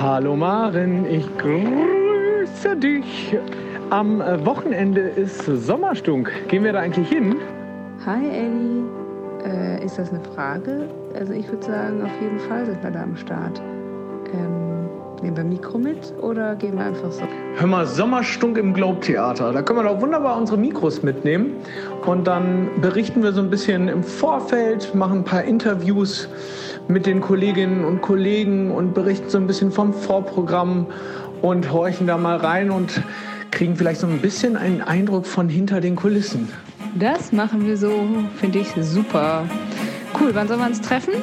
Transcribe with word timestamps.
Hallo 0.00 0.34
Maren, 0.34 1.06
ich 1.06 1.24
grüße 1.38 2.76
dich. 2.76 3.36
Am 3.90 4.18
Wochenende 4.44 5.00
ist 5.00 5.44
Sommerstunk. 5.44 6.30
Gehen 6.48 6.64
wir 6.64 6.72
da 6.72 6.80
eigentlich 6.80 7.08
hin? 7.08 7.36
Hi 8.04 8.28
Ellie, 8.28 8.84
äh, 9.44 9.84
ist 9.84 9.96
das 9.96 10.10
eine 10.10 10.20
Frage? 10.34 10.88
Also 11.16 11.32
ich 11.32 11.48
würde 11.48 11.64
sagen, 11.64 12.02
auf 12.02 12.10
jeden 12.20 12.40
Fall 12.40 12.66
sind 12.66 12.82
wir 12.82 12.90
da 12.90 13.02
am 13.04 13.16
Start. 13.16 13.62
Ähm, 14.32 14.88
nehmen 15.22 15.36
wir 15.36 15.44
Mikro 15.44 15.78
mit 15.78 16.12
oder 16.20 16.56
gehen 16.56 16.76
wir 16.76 16.86
einfach 16.86 17.12
so? 17.12 17.22
Hör 17.56 17.66
mal, 17.66 17.86
Sommerstunk 17.86 18.58
im 18.58 18.74
Globe-Theater. 18.74 19.52
Da 19.52 19.62
können 19.62 19.78
wir 19.78 19.84
doch 19.84 20.00
wunderbar 20.00 20.36
unsere 20.36 20.58
Mikros 20.58 21.04
mitnehmen. 21.04 21.52
Und 22.04 22.26
dann 22.26 22.68
berichten 22.80 23.22
wir 23.22 23.32
so 23.32 23.40
ein 23.40 23.48
bisschen 23.48 23.88
im 23.88 24.02
Vorfeld, 24.02 24.92
machen 24.94 25.18
ein 25.18 25.24
paar 25.24 25.44
Interviews 25.44 26.28
mit 26.88 27.06
den 27.06 27.20
Kolleginnen 27.20 27.84
und 27.84 28.02
Kollegen 28.02 28.70
und 28.70 28.94
berichten 28.94 29.30
so 29.30 29.38
ein 29.38 29.46
bisschen 29.46 29.72
vom 29.72 29.92
Vorprogramm 29.92 30.86
und 31.42 31.72
horchen 31.72 32.06
da 32.06 32.16
mal 32.18 32.36
rein 32.36 32.70
und 32.70 33.02
kriegen 33.50 33.76
vielleicht 33.76 34.00
so 34.00 34.06
ein 34.06 34.18
bisschen 34.18 34.56
einen 34.56 34.82
Eindruck 34.82 35.26
von 35.26 35.48
hinter 35.48 35.80
den 35.80 35.96
Kulissen. 35.96 36.48
Das 36.96 37.32
machen 37.32 37.66
wir 37.66 37.76
so, 37.76 37.90
finde 38.36 38.60
ich 38.60 38.68
super. 38.80 39.44
Cool, 40.20 40.30
wann 40.34 40.46
sollen 40.46 40.60
wir 40.60 40.66
uns 40.66 40.80
treffen? 40.80 41.14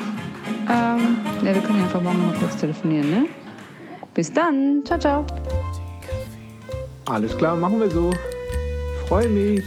Ähm, 0.70 1.18
ja, 1.44 1.54
wir 1.54 1.62
können 1.62 1.80
ja 1.80 1.86
einfach 1.86 2.02
morgen 2.02 2.26
mal 2.26 2.36
kurz 2.40 2.58
telefonieren, 2.58 3.10
ne? 3.10 3.26
Bis 4.14 4.32
dann, 4.32 4.82
ciao, 4.86 5.00
ciao. 5.00 5.26
Alles 7.06 7.38
klar, 7.38 7.56
machen 7.56 7.80
wir 7.80 7.90
so. 7.90 8.12
Freue 9.08 9.30
mich. 9.30 9.64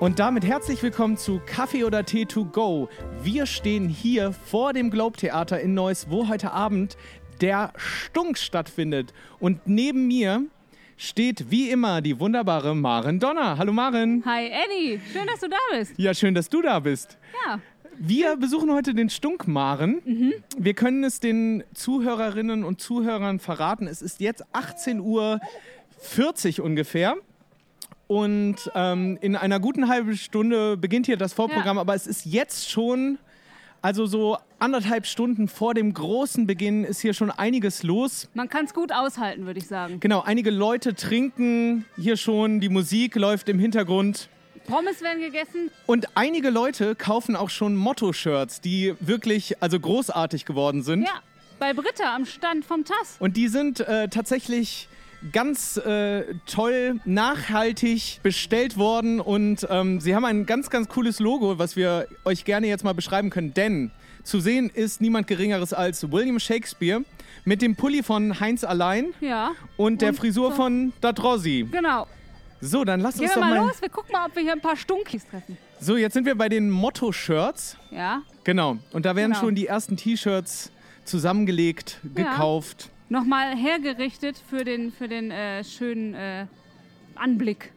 Und 0.00 0.18
damit 0.18 0.44
herzlich 0.46 0.82
willkommen 0.82 1.18
zu 1.18 1.42
Kaffee 1.44 1.84
oder 1.84 2.06
Tee 2.06 2.24
to 2.24 2.46
go. 2.46 2.88
Wir 3.22 3.44
stehen 3.44 3.86
hier 3.86 4.32
vor 4.32 4.72
dem 4.72 4.90
Globe 4.90 5.18
Theater 5.18 5.60
in 5.60 5.74
Neuss, 5.74 6.06
wo 6.08 6.26
heute 6.26 6.52
Abend 6.52 6.96
der 7.42 7.74
Stunk 7.76 8.38
stattfindet. 8.38 9.12
Und 9.40 9.66
neben 9.66 10.08
mir 10.08 10.46
steht 10.96 11.50
wie 11.50 11.68
immer 11.68 12.00
die 12.00 12.18
wunderbare 12.18 12.74
Maren 12.74 13.20
Donner. 13.20 13.58
Hallo 13.58 13.74
Maren. 13.74 14.24
Hi 14.24 14.46
Eddie, 14.46 15.02
schön, 15.12 15.26
dass 15.26 15.40
du 15.40 15.50
da 15.50 15.58
bist. 15.70 15.92
Ja, 15.98 16.14
schön, 16.14 16.34
dass 16.34 16.48
du 16.48 16.62
da 16.62 16.80
bist. 16.80 17.18
Ja. 17.46 17.60
Wir 17.98 18.36
besuchen 18.36 18.72
heute 18.72 18.94
den 18.94 19.10
Stunk 19.10 19.46
Maren. 19.46 20.00
Wir 20.56 20.72
können 20.72 21.04
es 21.04 21.20
den 21.20 21.62
Zuhörerinnen 21.74 22.64
und 22.64 22.80
Zuhörern 22.80 23.38
verraten. 23.38 23.86
Es 23.86 24.00
ist 24.00 24.20
jetzt 24.20 24.46
18.40 24.54 26.58
Uhr 26.58 26.64
ungefähr. 26.64 27.16
Und 28.10 28.56
ähm, 28.74 29.18
in 29.20 29.36
einer 29.36 29.60
guten 29.60 29.86
halben 29.86 30.16
Stunde 30.16 30.76
beginnt 30.76 31.06
hier 31.06 31.16
das 31.16 31.32
Vorprogramm, 31.32 31.76
Ja. 31.76 31.80
aber 31.80 31.94
es 31.94 32.08
ist 32.08 32.26
jetzt 32.26 32.68
schon, 32.68 33.20
also 33.82 34.04
so 34.04 34.36
anderthalb 34.58 35.06
Stunden 35.06 35.46
vor 35.46 35.74
dem 35.74 35.94
großen 35.94 36.44
Beginn 36.44 36.82
ist 36.82 36.98
hier 37.00 37.14
schon 37.14 37.30
einiges 37.30 37.84
los. 37.84 38.28
Man 38.34 38.48
kann 38.48 38.64
es 38.64 38.74
gut 38.74 38.90
aushalten, 38.90 39.46
würde 39.46 39.60
ich 39.60 39.68
sagen. 39.68 40.00
Genau, 40.00 40.22
einige 40.22 40.50
Leute 40.50 40.94
trinken 40.96 41.84
hier 41.96 42.16
schon, 42.16 42.58
die 42.58 42.68
Musik 42.68 43.14
läuft 43.14 43.48
im 43.48 43.60
Hintergrund. 43.60 44.28
Pommes 44.66 45.02
werden 45.02 45.20
gegessen. 45.20 45.70
Und 45.86 46.08
einige 46.16 46.50
Leute 46.50 46.96
kaufen 46.96 47.36
auch 47.36 47.48
schon 47.50 47.76
Motto-Shirts, 47.76 48.60
die 48.60 48.92
wirklich 48.98 49.62
also 49.62 49.78
großartig 49.78 50.46
geworden 50.46 50.82
sind. 50.82 51.02
Ja, 51.02 51.22
bei 51.60 51.72
Britta 51.74 52.12
am 52.16 52.26
Stand 52.26 52.64
vom 52.64 52.84
TAS. 52.84 53.18
Und 53.20 53.36
die 53.36 53.46
sind 53.46 53.78
äh, 53.78 54.08
tatsächlich 54.08 54.88
ganz 55.32 55.76
äh, 55.78 56.24
toll, 56.46 57.00
nachhaltig 57.04 58.20
bestellt 58.22 58.76
worden. 58.76 59.20
Und 59.20 59.66
ähm, 59.70 60.00
sie 60.00 60.14
haben 60.14 60.24
ein 60.24 60.46
ganz, 60.46 60.70
ganz 60.70 60.88
cooles 60.88 61.20
Logo, 61.20 61.58
was 61.58 61.76
wir 61.76 62.06
euch 62.24 62.44
gerne 62.44 62.66
jetzt 62.66 62.84
mal 62.84 62.94
beschreiben 62.94 63.30
können. 63.30 63.54
Denn 63.54 63.90
zu 64.22 64.40
sehen 64.40 64.70
ist 64.72 65.00
niemand 65.00 65.26
Geringeres 65.26 65.72
als 65.72 66.10
William 66.10 66.38
Shakespeare 66.38 67.02
mit 67.44 67.62
dem 67.62 67.74
Pulli 67.76 68.02
von 68.02 68.38
Heinz 68.40 68.64
Allein 68.64 69.14
Ja, 69.20 69.52
und 69.76 70.02
der 70.02 70.10
Und 70.10 70.16
Frisur 70.16 70.50
so- 70.50 70.56
von 70.56 70.92
Datrossi. 71.00 71.66
genau. 71.70 72.06
So, 72.62 72.84
dann 72.84 73.00
lasst 73.00 73.16
Gehen 73.18 73.24
uns 73.28 73.36
wir 73.36 73.40
doch 73.42 73.48
mal 73.48 73.58
mal. 73.58 73.66
los. 73.68 73.80
Wir 73.80 73.88
gucken 73.88 74.12
mal, 74.12 74.26
ob 74.26 74.36
wir 74.36 74.42
hier 74.42 74.52
ein 74.52 74.60
paar 74.60 74.76
Stunkis 74.76 75.26
treffen. 75.26 75.56
So, 75.80 75.96
jetzt 75.96 76.12
sind 76.12 76.26
wir 76.26 76.34
bei 76.34 76.50
den 76.50 76.68
Motto-Shirts. 76.70 77.78
Ja, 77.90 78.20
Genau. 78.44 78.76
Und 78.92 79.06
da 79.06 79.16
werden 79.16 79.30
Genau. 79.32 79.40
schon 79.44 79.54
die 79.54 79.66
ersten 79.66 79.96
T-Shirts 79.96 80.70
zusammengelegt, 81.06 82.00
Ja. 82.16 82.34
Nochmal 83.10 83.54
hergerichtet 83.56 84.40
für 84.48 84.64
den, 84.64 84.90
für 84.92 85.08
den 85.08 85.30
äh, 85.30 85.62
schönen 85.64 86.14
äh, 86.14 86.46
Anblick. 87.16 87.72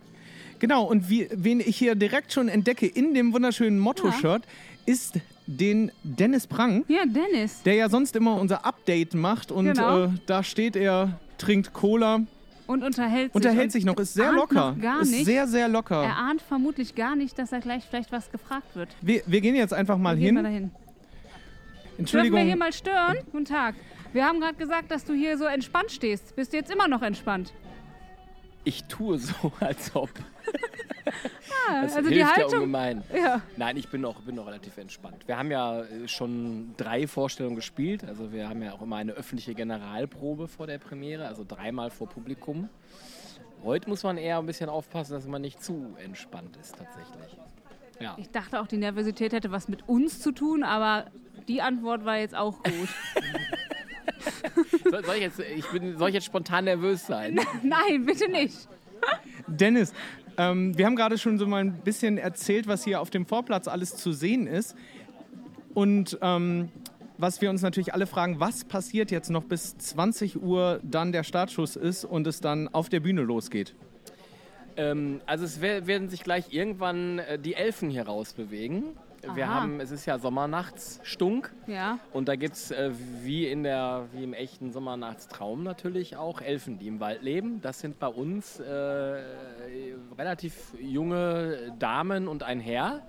Genau, 0.59 0.85
und 0.85 1.09
wie, 1.09 1.27
wen 1.33 1.59
ich 1.59 1.75
hier 1.77 1.95
direkt 1.95 2.31
schon 2.31 2.47
entdecke 2.47 2.85
in 2.87 3.13
dem 3.13 3.33
wunderschönen 3.33 3.79
Motto-Shirt, 3.79 4.43
ist 4.85 5.19
den 5.45 5.91
Dennis 6.03 6.47
Prang, 6.47 6.85
Ja, 6.87 7.03
Dennis. 7.05 7.61
der 7.63 7.73
ja 7.73 7.89
sonst 7.89 8.15
immer 8.15 8.39
unser 8.39 8.65
Update 8.65 9.13
macht. 9.13 9.51
Und 9.51 9.65
Genau. 9.65 10.05
äh, 10.05 10.09
da 10.25 10.41
steht 10.43 10.77
er, 10.77 11.19
trinkt 11.37 11.73
Cola, 11.73 12.21
Und 12.65 12.81
unterhält 12.83 13.33
sich. 13.33 13.35
unterhält 13.35 13.71
sich 13.73 13.83
noch, 13.83 13.97
ist 13.97 14.13
sehr 14.13 14.31
locker. 14.31 14.77
Gar 14.81 15.01
ist 15.01 15.11
nicht. 15.11 15.25
sehr, 15.25 15.47
sehr 15.47 15.63
Er 15.63 15.67
locker. 15.69 15.97
ahnt 16.15 16.41
vermutlich 16.41 16.95
gar 16.95 17.17
nicht, 17.17 17.37
dass 17.37 17.51
er 17.51 17.59
gleich 17.59 17.83
vielleicht 17.83 18.13
was 18.13 18.31
gefragt 18.31 18.73
wird. 18.75 18.87
Wir, 19.01 19.21
wir 19.25 19.41
gehen 19.41 19.55
jetzt 19.55 19.73
einfach 19.73 19.97
mal 19.97 20.15
Gehen 20.15 20.35
wir 20.35 20.43
hin. 20.43 20.43
dahin. 20.43 20.71
Dürfen 20.71 21.99
Entschuldigung. 21.99 22.37
wir 22.39 22.45
hier 22.45 22.55
mal 22.55 22.71
stören? 22.71 23.17
Guten 23.33 23.45
Tag. 23.45 23.75
Wir 24.13 24.25
haben 24.25 24.39
gerade 24.39 24.55
gesagt, 24.55 24.91
dass 24.91 25.05
du 25.05 25.13
hier 25.13 25.37
so 25.37 25.45
entspannt 25.45 25.91
stehst. 25.91 26.35
Bist 26.35 26.53
du 26.53 26.57
jetzt 26.57 26.71
immer 26.71 26.87
noch 26.87 27.01
entspannt? 27.01 27.51
Ich 28.63 28.83
tue 28.85 29.17
so, 29.17 29.51
als 29.59 29.95
ob. 29.95 30.09
Das 31.65 31.95
also 31.95 32.09
die 32.09 32.15
hilft 32.15 32.31
ja 32.31 32.43
Haltung. 32.43 32.59
ungemein. 32.59 33.03
Ja. 33.15 33.41
Nein, 33.55 33.77
ich 33.77 33.87
bin 33.87 34.01
noch, 34.01 34.21
bin 34.21 34.35
noch 34.35 34.47
relativ 34.47 34.77
entspannt. 34.77 35.25
Wir 35.27 35.37
haben 35.37 35.49
ja 35.49 35.83
äh, 35.83 36.07
schon 36.09 36.73
drei 36.75 37.07
Vorstellungen 37.07 37.55
gespielt. 37.55 38.03
Also 38.03 38.33
wir 38.33 38.49
haben 38.49 38.61
ja 38.61 38.73
auch 38.73 38.81
immer 38.81 38.97
eine 38.97 39.13
öffentliche 39.13 39.55
Generalprobe 39.55 40.49
vor 40.49 40.67
der 40.67 40.77
Premiere, 40.77 41.25
also 41.25 41.45
dreimal 41.47 41.89
vor 41.89 42.09
Publikum. 42.09 42.67
Heute 43.63 43.87
muss 43.87 44.03
man 44.03 44.17
eher 44.17 44.39
ein 44.39 44.45
bisschen 44.45 44.69
aufpassen, 44.69 45.13
dass 45.13 45.25
man 45.25 45.41
nicht 45.41 45.63
zu 45.63 45.95
entspannt 46.03 46.57
ist 46.57 46.75
tatsächlich. 46.77 47.37
Ja. 48.01 48.15
Ich 48.17 48.29
dachte 48.29 48.59
auch, 48.59 48.67
die 48.67 48.77
Nervosität 48.77 49.31
hätte 49.31 49.51
was 49.51 49.69
mit 49.69 49.87
uns 49.87 50.19
zu 50.19 50.33
tun, 50.33 50.63
aber 50.63 51.05
die 51.47 51.61
Antwort 51.61 52.03
war 52.03 52.17
jetzt 52.17 52.35
auch 52.35 52.61
gut. 52.61 52.89
Soll, 54.89 55.03
soll, 55.05 55.15
ich 55.15 55.21
jetzt, 55.21 55.39
ich 55.39 55.65
bin, 55.71 55.97
soll 55.97 56.09
ich 56.09 56.15
jetzt 56.15 56.25
spontan 56.25 56.65
nervös 56.65 57.05
sein? 57.05 57.39
Nein, 57.63 58.05
bitte 58.05 58.29
nicht. 58.29 58.67
Dennis, 59.47 59.93
ähm, 60.37 60.77
wir 60.77 60.85
haben 60.85 60.95
gerade 60.95 61.17
schon 61.17 61.37
so 61.37 61.45
mal 61.47 61.57
ein 61.63 61.73
bisschen 61.81 62.17
erzählt, 62.17 62.67
was 62.67 62.83
hier 62.83 63.01
auf 63.01 63.09
dem 63.09 63.25
Vorplatz 63.25 63.67
alles 63.67 63.95
zu 63.97 64.11
sehen 64.13 64.47
ist. 64.47 64.75
Und 65.73 66.17
ähm, 66.21 66.69
was 67.17 67.41
wir 67.41 67.49
uns 67.49 67.61
natürlich 67.61 67.93
alle 67.93 68.07
fragen, 68.07 68.39
was 68.39 68.63
passiert 68.65 69.11
jetzt 69.11 69.29
noch 69.29 69.43
bis 69.43 69.77
20 69.77 70.41
Uhr 70.41 70.79
dann 70.83 71.11
der 71.11 71.23
Startschuss 71.23 71.75
ist 71.75 72.05
und 72.05 72.27
es 72.27 72.39
dann 72.41 72.67
auf 72.69 72.89
der 72.89 72.99
Bühne 72.99 73.21
losgeht? 73.21 73.75
Ähm, 74.75 75.21
also 75.25 75.45
es 75.45 75.61
wer- 75.61 75.85
werden 75.87 76.09
sich 76.09 76.23
gleich 76.23 76.51
irgendwann 76.53 77.19
äh, 77.19 77.37
die 77.39 77.53
Elfen 77.53 77.89
hier 77.89 78.03
rausbewegen. 78.03 78.83
Wir 79.35 79.45
Aha. 79.45 79.61
haben, 79.61 79.79
es 79.79 79.91
ist 79.91 80.05
ja 80.05 80.19
Sommernachtsstunk. 80.19 81.53
Ja. 81.67 81.99
Und 82.11 82.27
da 82.27 82.35
gibt 82.35 82.55
es 82.55 82.71
äh, 82.71 82.91
wie, 83.21 83.47
in 83.47 83.63
der, 83.63 84.07
wie 84.11 84.23
im 84.23 84.33
echten 84.33 84.71
Sommernachtstraum 84.71 85.63
natürlich 85.63 86.17
auch 86.17 86.41
Elfen, 86.41 86.77
die 86.77 86.87
im 86.87 86.99
Wald 86.99 87.21
leben. 87.21 87.61
Das 87.61 87.79
sind 87.79 87.99
bei 87.99 88.07
uns 88.07 88.59
äh, 88.59 89.23
relativ 90.17 90.73
junge 90.79 91.73
Damen 91.79 92.27
und 92.27 92.43
ein 92.43 92.59
Herr, 92.59 93.01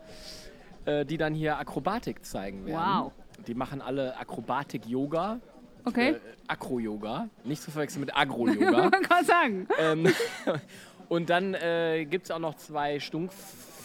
äh, 0.84 1.04
die 1.04 1.16
dann 1.16 1.34
hier 1.34 1.58
Akrobatik 1.58 2.24
zeigen 2.24 2.64
werden. 2.64 3.04
Wow. 3.04 3.12
Die 3.46 3.54
machen 3.54 3.82
alle 3.82 4.16
Akrobatik-Yoga. 4.16 5.40
Okay. 5.84 6.10
Äh, 6.10 6.20
Akro-Yoga. 6.46 7.28
Nicht 7.42 7.62
zu 7.62 7.70
verwechseln 7.70 8.00
mit 8.00 8.16
Agro-Yoga. 8.16 8.90
Man 8.90 9.02
kann 9.02 9.24
sagen. 9.24 9.68
ähm, 9.78 10.06
und 11.08 11.28
dann 11.28 11.54
äh, 11.54 12.06
gibt 12.08 12.26
es 12.26 12.30
auch 12.30 12.38
noch 12.38 12.54
zwei 12.54 13.00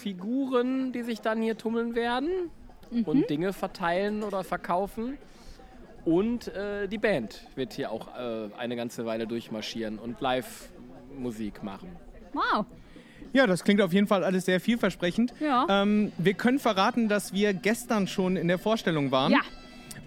Stunkfiguren, 0.00 0.92
die 0.92 1.02
sich 1.02 1.20
dann 1.20 1.42
hier 1.42 1.56
tummeln 1.56 1.94
werden 1.94 2.50
und 3.04 3.28
Dinge 3.30 3.52
verteilen 3.52 4.22
oder 4.22 4.44
verkaufen. 4.44 5.18
Und 6.04 6.48
äh, 6.48 6.88
die 6.88 6.98
Band 6.98 7.46
wird 7.54 7.74
hier 7.74 7.92
auch 7.92 8.08
äh, 8.16 8.48
eine 8.56 8.74
ganze 8.74 9.04
Weile 9.04 9.26
durchmarschieren 9.26 9.98
und 9.98 10.20
Live-Musik 10.20 11.62
machen. 11.62 11.90
Wow. 12.32 12.64
Ja, 13.32 13.46
das 13.46 13.62
klingt 13.62 13.80
auf 13.82 13.92
jeden 13.92 14.06
Fall 14.06 14.24
alles 14.24 14.46
sehr 14.46 14.60
vielversprechend. 14.60 15.34
Ja. 15.40 15.66
Ähm, 15.68 16.10
wir 16.16 16.34
können 16.34 16.58
verraten, 16.58 17.08
dass 17.08 17.32
wir 17.32 17.52
gestern 17.52 18.08
schon 18.08 18.36
in 18.36 18.48
der 18.48 18.58
Vorstellung 18.58 19.10
waren. 19.10 19.32
Ja. 19.32 19.40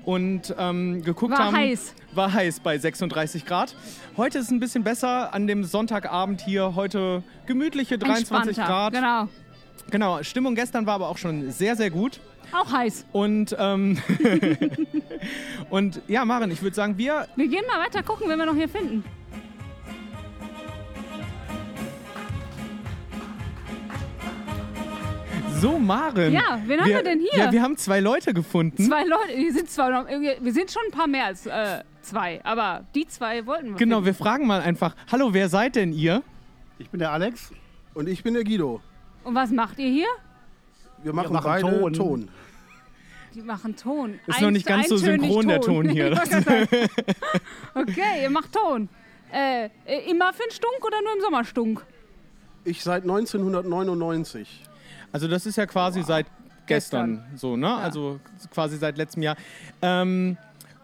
Und 0.04 0.54
ähm, 0.57 1.01
geguckt 1.04 1.31
War 1.31 1.46
haben. 1.46 1.56
heiß. 1.56 1.94
War 2.13 2.34
heiß 2.34 2.60
bei 2.60 2.78
36 2.78 3.46
Grad. 3.46 3.75
Heute 4.18 4.39
ist 4.39 4.46
es 4.46 4.51
ein 4.51 4.60
bisschen 4.60 4.84
besser 4.84 5.34
an 5.34 5.48
dem 5.48 5.63
Sonntagabend 5.63 6.42
hier. 6.42 6.75
Heute 6.75 7.24
gemütliche 7.46 7.98
23 7.98 8.57
Entspannter. 8.57 8.69
Grad. 8.69 8.94
Genau. 8.94 9.30
Genau, 9.92 10.24
Stimmung 10.24 10.56
gestern 10.56 10.86
war 10.86 10.96
aber 10.96 11.10
auch 11.10 11.18
schon 11.18 11.52
sehr, 11.52 11.75
sehr 11.75 11.90
gut. 11.90 12.20
Auch 12.52 12.72
heiß. 12.72 13.06
Und, 13.12 13.56
ähm, 13.60 13.98
und 15.70 16.02
ja, 16.08 16.25
Maren, 16.25 16.52
ich 16.52 16.62
würde 16.62 16.75
sagen, 16.75 16.98
wir 16.98 17.28
Wir 17.36 17.48
gehen 17.48 17.64
mal 17.68 17.80
weiter 17.80 18.04
gucken, 18.04 18.30
wenn 18.30 18.38
wir 18.38 18.46
noch 18.46 18.56
hier 18.56 18.70
finden. 18.70 19.04
So, 25.60 25.80
Maren. 25.80 26.34
Ja, 26.34 26.60
wen 26.66 26.81
haben 26.81 26.90
wir 26.90 27.04
denn 27.04 27.22
hier? 27.22 27.46
Ja, 27.46 27.52
wir 27.52 27.62
haben 27.62 27.78
zwei 27.78 28.02
Leute 28.02 28.34
gefunden. 28.34 28.84
Zwei 28.84 29.06
Leute, 29.06 29.38
wir 29.38 29.54
sind 29.54 29.70
zwar 29.70 29.92
noch, 29.92 30.10
wir 30.10 30.54
sind 30.54 30.70
schon 30.70 30.81
ein 30.88 30.92
paar 30.92 31.08
mehr 31.08 31.28
als 31.28 31.46
äh, 31.46 31.84
zwei, 32.02 32.44
aber 32.44 32.84
die 32.94 33.08
zwei 33.08 33.46
wollten 33.46 33.70
wir. 33.70 33.75
Genau, 33.75 33.98
finden. 33.98 34.06
wir 34.08 34.14
fragen 34.14 34.46
mal 34.46 34.60
einfach, 34.60 34.94
hallo, 35.10 35.34
wer 35.34 35.48
seid 35.48 35.78
denn 35.78 35.94
ihr? 35.94 36.22
Ich 36.80 36.90
bin 36.90 37.00
der 37.00 37.14
Alex. 37.14 37.52
Und 37.94 38.10
ich 38.10 38.24
bin 38.24 38.34
der 38.34 38.44
Guido. 38.44 38.81
Und 39.24 39.36
was 39.36 39.52
macht 39.52 39.80
ihr 39.80 39.90
hier? 39.90 40.08
Wir 41.02 41.14
machen, 41.14 41.34
machen 41.34 41.46
beide 41.46 41.80
Ton. 41.80 41.94
Ton. 41.94 42.30
Die 43.34 43.42
machen 43.42 43.75
Ton. 43.75 44.20
Ist 44.28 44.42
noch 44.42 44.52
nicht 44.52 44.66
ganz 44.66 44.90
so 44.90 44.98
synchron, 44.98 45.48
der 45.48 45.62
Ton 45.62 45.90
hier. 45.90 46.12
Okay, 47.74 48.22
ihr 48.22 48.30
macht 48.30 48.54
Ton. 48.54 48.90
Äh, 49.31 49.70
immer 50.10 50.31
für 50.34 50.44
den 50.44 50.52
Stunk 50.52 50.86
oder 50.86 51.02
nur 51.02 51.14
im 51.16 51.22
Sommerstunk? 51.22 51.84
Ich 52.66 52.84
seit 52.84 53.04
1999. 53.04 54.64
Also 55.12 55.28
das 55.28 55.46
ist 55.46 55.56
ja 55.56 55.66
quasi 55.66 56.04
seit 56.04 56.28
gestern, 56.68 57.25
so, 57.36 57.58
ne? 57.58 57.75
Also 57.75 58.20
quasi 58.54 58.78
seit 58.78 58.98
letztem 58.98 59.24
Jahr. 59.24 59.36
Ähm, 59.81 60.38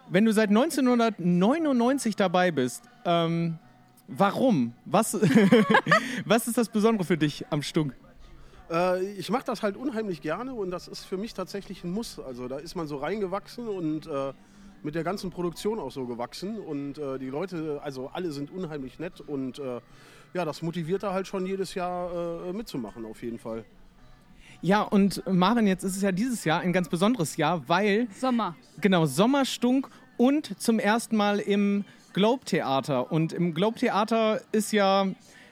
wenn 0.09 0.25
du 0.25 0.33
seit 0.33 0.50
1999 0.50 2.15
dabei 2.15 2.51
bist, 2.51 2.83
ähm, 3.06 3.59
warum? 4.07 4.74
Was, 4.86 5.13
was 6.25 6.47
ist 6.47 6.57
das 6.57 6.69
Besondere 6.69 7.06
für 7.06 7.18
dich 7.18 7.45
am 7.51 7.62
Stunk? 7.62 7.94
Äh, 8.69 9.04
ich 9.13 9.30
mache 9.30 9.45
das 9.45 9.63
halt 9.63 9.77
unheimlich 9.77 10.21
gerne 10.21 10.54
und 10.54 10.71
das 10.71 10.88
ist 10.88 11.06
für 11.06 11.18
mich 11.18 11.33
tatsächlich 11.33 11.83
ein 11.83 11.92
Muss. 11.92 12.19
Also 12.19 12.48
da 12.48 12.57
ist 12.57 12.75
man 12.75 12.88
so 12.88 12.98
reingewachsen 12.98 13.68
und 13.68 14.07
äh, 14.07 14.33
mit 14.83 14.95
der 14.95 15.04
ganzen 15.04 15.30
Produktion 15.30 15.80
auch 15.80 15.92
so 15.92 16.06
gewachsen. 16.06 16.60
Und 16.60 16.98
äh, 16.98 17.19
die 17.19 17.30
Leute, 17.30 17.80
also 17.83 18.10
alle 18.13 18.31
sind 18.31 18.51
unheimlich 18.51 19.00
nett 19.00 19.21
und 19.21 19.60
äh, 19.60 19.81
ja, 20.33 20.45
das 20.45 20.62
motiviert 20.62 21.04
da 21.04 21.13
halt 21.13 21.27
schon 21.27 21.45
jedes 21.45 21.74
Jahr 21.74 22.45
äh, 22.48 22.54
mitzumachen 22.54 23.06
auf 23.06 23.24
jeden 23.24 23.39
Fall. 23.39 23.66
Ja, 24.62 24.81
und 24.81 25.24
Maren, 25.25 25.68
jetzt 25.68 25.83
ist 25.83 25.95
es 25.95 26.01
ja 26.01 26.12
dieses 26.12 26.44
Jahr 26.44 26.60
ein 26.60 26.74
ganz 26.74 26.89
besonderes 26.89 27.38
Jahr, 27.38 27.68
weil 27.68 28.07
Sommer. 28.12 28.56
Genau, 28.81 29.06
Sommerstunk 29.06 29.89
und 30.18 30.60
zum 30.62 30.80
ersten 30.80 31.15
Mal 31.15 31.39
im 31.39 31.86
Globe 32.12 32.44
Theater. 32.44 33.12
Und 33.12 33.31
im 33.31 33.54
Globe 33.54 33.80
Theater 33.80 34.42
ist 34.51 34.74
ja 34.74 35.07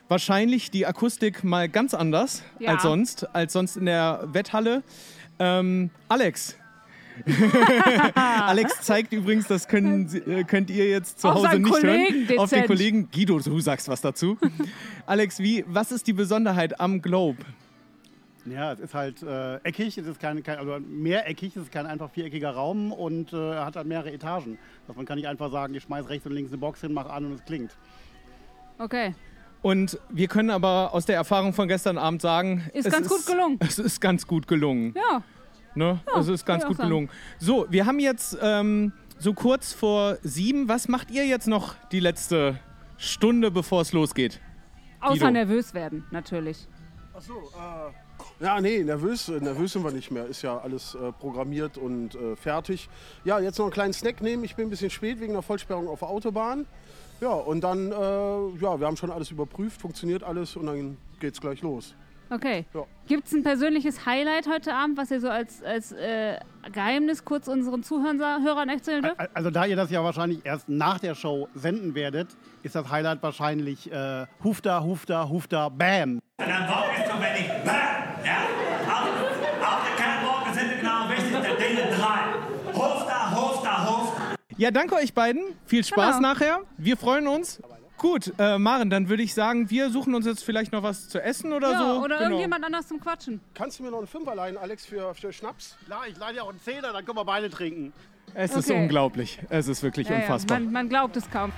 wahrscheinlich 0.07 0.71
die 0.71 0.86
Akustik 0.86 1.44
mal 1.44 1.69
ganz 1.69 1.94
anders 1.94 2.44
Ja. 2.59 2.71
als 2.74 2.83
sonst, 2.83 3.36
als 3.36 3.54
sonst 3.54 3.77
in 3.77 3.86
der 3.86 4.27
Wetthalle. 4.31 4.83
Ähm, 5.39 5.89
Alex. 6.07 6.57
Alex 8.15 8.81
zeigt 8.81 9.12
übrigens, 9.13 9.48
das 9.48 9.68
können, 9.68 10.07
äh, 10.27 10.44
könnt 10.44 10.69
ihr 10.69 10.88
jetzt 10.88 11.19
zu 11.21 11.30
Auf 11.30 11.36
Hause 11.48 11.59
nicht 11.59 11.71
Kollegen 11.71 12.27
hören. 12.27 12.39
Auf 12.39 12.50
den 12.50 12.59
dezent. 12.62 12.68
Kollegen. 12.68 13.09
Guido, 13.12 13.39
du 13.39 13.59
sagst 13.59 13.88
was 13.89 14.01
dazu. 14.01 14.38
Alex, 15.06 15.39
wie, 15.39 15.65
was 15.68 15.92
ist 15.92 16.06
die 16.07 16.13
Besonderheit 16.13 16.80
am 16.80 17.01
Globe? 17.01 17.44
Ja, 18.45 18.71
es 18.71 18.80
ist 18.80 18.94
halt 18.94 19.21
äh, 19.24 19.56
eckig, 19.63 19.98
es 19.98 20.07
ist 20.07 20.19
kein, 20.21 20.42
kein, 20.42 20.57
also 20.57 20.77
mehreckig, 20.80 21.56
es 21.57 21.63
ist 21.63 21.71
kein 21.71 21.86
einfach 21.86 22.10
viereckiger 22.12 22.51
Raum 22.51 22.94
und 22.94 23.33
äh, 23.33 23.56
hat 23.56 23.75
halt 23.75 23.88
mehrere 23.88 24.12
Etagen. 24.13 24.57
Also 24.88 24.98
man 24.98 25.06
kann 25.06 25.18
nicht 25.18 25.27
einfach 25.27 25.51
sagen, 25.51 25.74
ich 25.74 25.83
schmeiß 25.83 26.07
rechts 26.07 26.25
und 26.25 26.31
links 26.33 26.51
eine 26.51 26.57
Box 26.57 26.80
hin, 26.81 26.94
mach 26.94 27.10
an 27.10 27.25
und 27.25 27.33
es 27.33 27.44
klingt. 27.44 27.71
Okay. 28.80 29.13
Und 29.62 30.00
wir 30.09 30.27
können 30.27 30.50
aber 30.50 30.94
aus 30.94 31.06
der 31.06 31.15
Erfahrung 31.15 31.54
von 31.54 31.68
gestern 31.68 31.98
Abend 31.98 32.21
sagen, 32.21 32.69
Ist 32.74 32.86
es 32.86 32.94
ganz 32.94 33.09
gut 33.09 33.25
gelungen. 33.25 33.59
Es 33.68 33.80
ist 33.80 34.00
ganz 34.00 34.27
gut 34.27 34.48
gelungen. 34.48 34.94
Ja. 34.95 35.24
Ne? 35.75 36.00
also 36.12 36.33
ist 36.33 36.45
ganz 36.45 36.65
gut 36.65 36.77
gelungen. 36.77 37.09
So, 37.39 37.68
wir 37.69 37.86
haben 37.86 38.00
jetzt 38.00 38.38
ähm, 38.42 38.94
so 39.19 39.33
kurz 39.33 39.74
vor 39.74 40.18
sieben. 40.24 40.68
Was 40.68 40.88
macht 40.88 41.12
ihr 41.12 41.25
jetzt 41.27 41.48
noch 41.48 41.75
die 41.92 42.00
letzte 42.00 42.59
Stunde, 42.98 43.51
bevor 43.51 43.81
es 43.81 43.94
losgeht? 43.94 44.42
Außer 45.00 45.13
Guido. 45.13 45.31
nervös 45.31 45.74
werden, 45.75 46.03
natürlich. 46.10 46.68
Achso, 47.13 47.33
äh, 47.33 48.44
ja, 48.44 48.62
nee, 48.62 48.83
nervös, 48.83 49.30
äh, 49.30 49.39
nervös 49.39 49.74
sind 49.74 49.83
wir 49.83 49.92
nicht 49.92 50.12
mehr. 50.12 50.25
Ist 50.25 50.42
ja 50.42 50.57
alles 50.57 50.95
äh, 50.95 51.12
programmiert 51.12 51.77
und 51.77 52.15
äh, 52.15 52.36
fertig. 52.36 52.89
Ja, 53.24 53.39
jetzt 53.39 53.57
noch 53.57 53.65
einen 53.65 53.74
kleinen 53.74 53.94
Snack 53.94 54.21
nehmen. 54.21 54.44
Ich 54.44 54.56
bin 54.56 54.68
ein 54.68 54.69
bisschen 54.69 54.89
spät 54.89 55.19
wegen 55.19 55.33
der 55.33 55.42
Vollsperrung 55.42 55.88
auf 55.88 56.00
der 56.00 56.10
Autobahn. 56.10 56.65
Ja, 57.19 57.30
und 57.30 57.62
dann, 57.62 57.92
äh, 57.92 57.96
ja, 57.96 58.80
wir 58.80 58.86
haben 58.86 58.98
schon 58.98 59.12
alles 59.12 59.31
überprüft, 59.31 59.81
funktioniert 59.81 60.24
alles 60.24 60.56
und 60.56 60.68
dann 60.68 60.98
geht's 61.19 61.42
gleich 61.42 61.62
los. 61.62 61.96
Okay. 62.30 62.66
Ja. 62.74 62.84
Gibt 63.08 63.25
es 63.28 63.34
ein 63.34 63.42
persönliches 63.42 64.06
Highlight 64.06 64.48
heute 64.48 64.74
Abend, 64.74 64.98
was 64.98 65.10
ihr 65.12 65.22
so 65.22 65.30
als, 65.30 65.64
als 65.64 65.94
äh, 65.94 66.38
Geheimnis 66.74 67.24
kurz 67.24 67.48
unseren 67.48 67.84
Zuhörern 67.84 68.44
Hörern 68.44 68.68
erzählen 68.69 69.02
dürft? 69.02 69.19
Al- 69.19 69.30
Also 69.34 69.50
da 69.50 69.66
ihr 69.66 69.78
das 69.78 69.90
ja 69.90 70.04
wahrscheinlich 70.04 70.42
erst 70.46 70.68
nach 70.68 71.00
der 71.00 71.16
Show 71.16 71.48
senden 71.56 71.96
werdet, 71.96 72.28
ist 72.64 72.75
das 72.75 72.90
Highlight 72.92 73.24
wahrscheinlich 73.24 73.90
äh, 73.92 74.25
Hufta, 74.44 74.84
Hufta, 74.84 75.30
Hufta, 75.30 75.70
Bam. 75.70 76.20
Dann 76.38 76.50
warum 76.68 76.90
ist 76.98 77.08
so 77.12 77.18
wenig 77.18 77.48
Bam? 77.63 77.75
Ja? 78.25 78.38
Auf, 78.92 79.08
auf 79.63 79.88
der 79.88 80.06
Catwalk 80.06 80.54
sind 80.54 80.80
genau 80.81 81.10
wichtig, 81.10 81.31
der 81.31 81.56
Dinge 81.56 81.96
drei. 81.96 82.74
Hof 82.78 83.06
da, 83.08 83.31
Hof 83.36 83.63
da, 83.63 83.86
Hof 83.90 84.13
da. 84.18 84.46
Ja, 84.57 84.71
danke 84.71 84.95
euch 84.95 85.13
beiden. 85.13 85.42
Viel 85.65 85.83
Spaß 85.83 86.18
Genau. 86.18 86.30
nachher. 86.33 86.59
Wir 86.77 86.98
freuen 86.98 87.27
uns. 87.27 87.62
Gut, 87.98 88.31
äh, 88.38 88.59
Maren, 88.59 88.89
dann 88.92 89.09
würde 89.09 89.24
ich 89.24 89.33
sagen, 89.33 89.69
wir 89.71 89.89
suchen 89.89 90.13
uns 90.13 90.25
jetzt 90.27 90.44
vielleicht 90.44 90.71
noch 90.71 90.83
was 90.83 91.09
zu 91.09 91.19
essen 91.21 91.51
oder 91.51 91.71
ja, 91.71 91.80
so. 91.80 92.01
oder 92.04 92.18
Genau. 92.18 92.30
irgendjemand 92.30 92.63
anders 92.63 92.88
zum 92.88 93.00
Quatschen. 93.00 93.42
Kannst 93.56 93.80
du 93.80 93.83
mir 93.83 93.89
noch 93.92 93.98
einen 94.00 94.07
Fünfer 94.07 94.36
leihen, 94.36 94.56
Alex, 94.57 94.86
für, 94.86 95.15
für 95.15 95.33
Schnaps? 95.33 95.75
Klar, 95.86 96.01
ich 96.07 96.15
leite 96.18 96.36
ja 96.38 96.44
auch 96.44 96.50
einen 96.50 96.62
Zehner, 96.62 96.94
dann 96.94 97.04
können 97.06 97.18
wir 97.18 97.25
beide 97.25 97.50
trinken. 97.50 97.94
Es 98.36 98.56
ist 98.56 98.69
Okay. 98.69 98.80
unglaublich. 98.80 99.39
Es 99.50 99.68
ist 99.68 99.81
wirklich 99.81 100.07
Ja, 100.07 100.15
ja, 100.15 100.21
unfassbar. 100.21 100.60
man, 100.60 100.71
man 100.71 100.89
glaubt 100.89 101.18
es 101.18 101.30
kaum. 101.31 101.51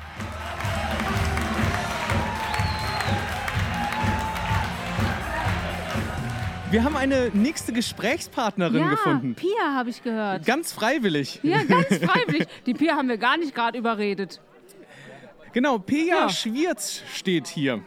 Wir 6.72 6.84
haben 6.84 6.96
eine 6.96 7.32
nächste 7.34 7.74
Gesprächspartnerin 7.74 8.82
ja, 8.82 8.90
gefunden. 8.92 9.34
Pia 9.34 9.74
habe 9.74 9.90
ich 9.90 10.04
gehört. 10.04 10.46
Ganz 10.46 10.72
freiwillig. 10.72 11.40
Ja, 11.42 11.64
ganz 11.64 11.88
freiwillig. 11.98 12.48
Die 12.68 12.76
Pia 12.76 12.96
haben 12.96 13.10
wir 13.10 13.18
gar 13.18 13.38
nicht 13.38 13.56
gerade 13.56 13.78
überredet. 13.78 14.40
Genau, 15.52 15.80
Pia 15.80 16.16
Ja. 16.16 16.30
Schwierz 16.30 17.02
steht 17.12 17.48
hier. 17.48 17.82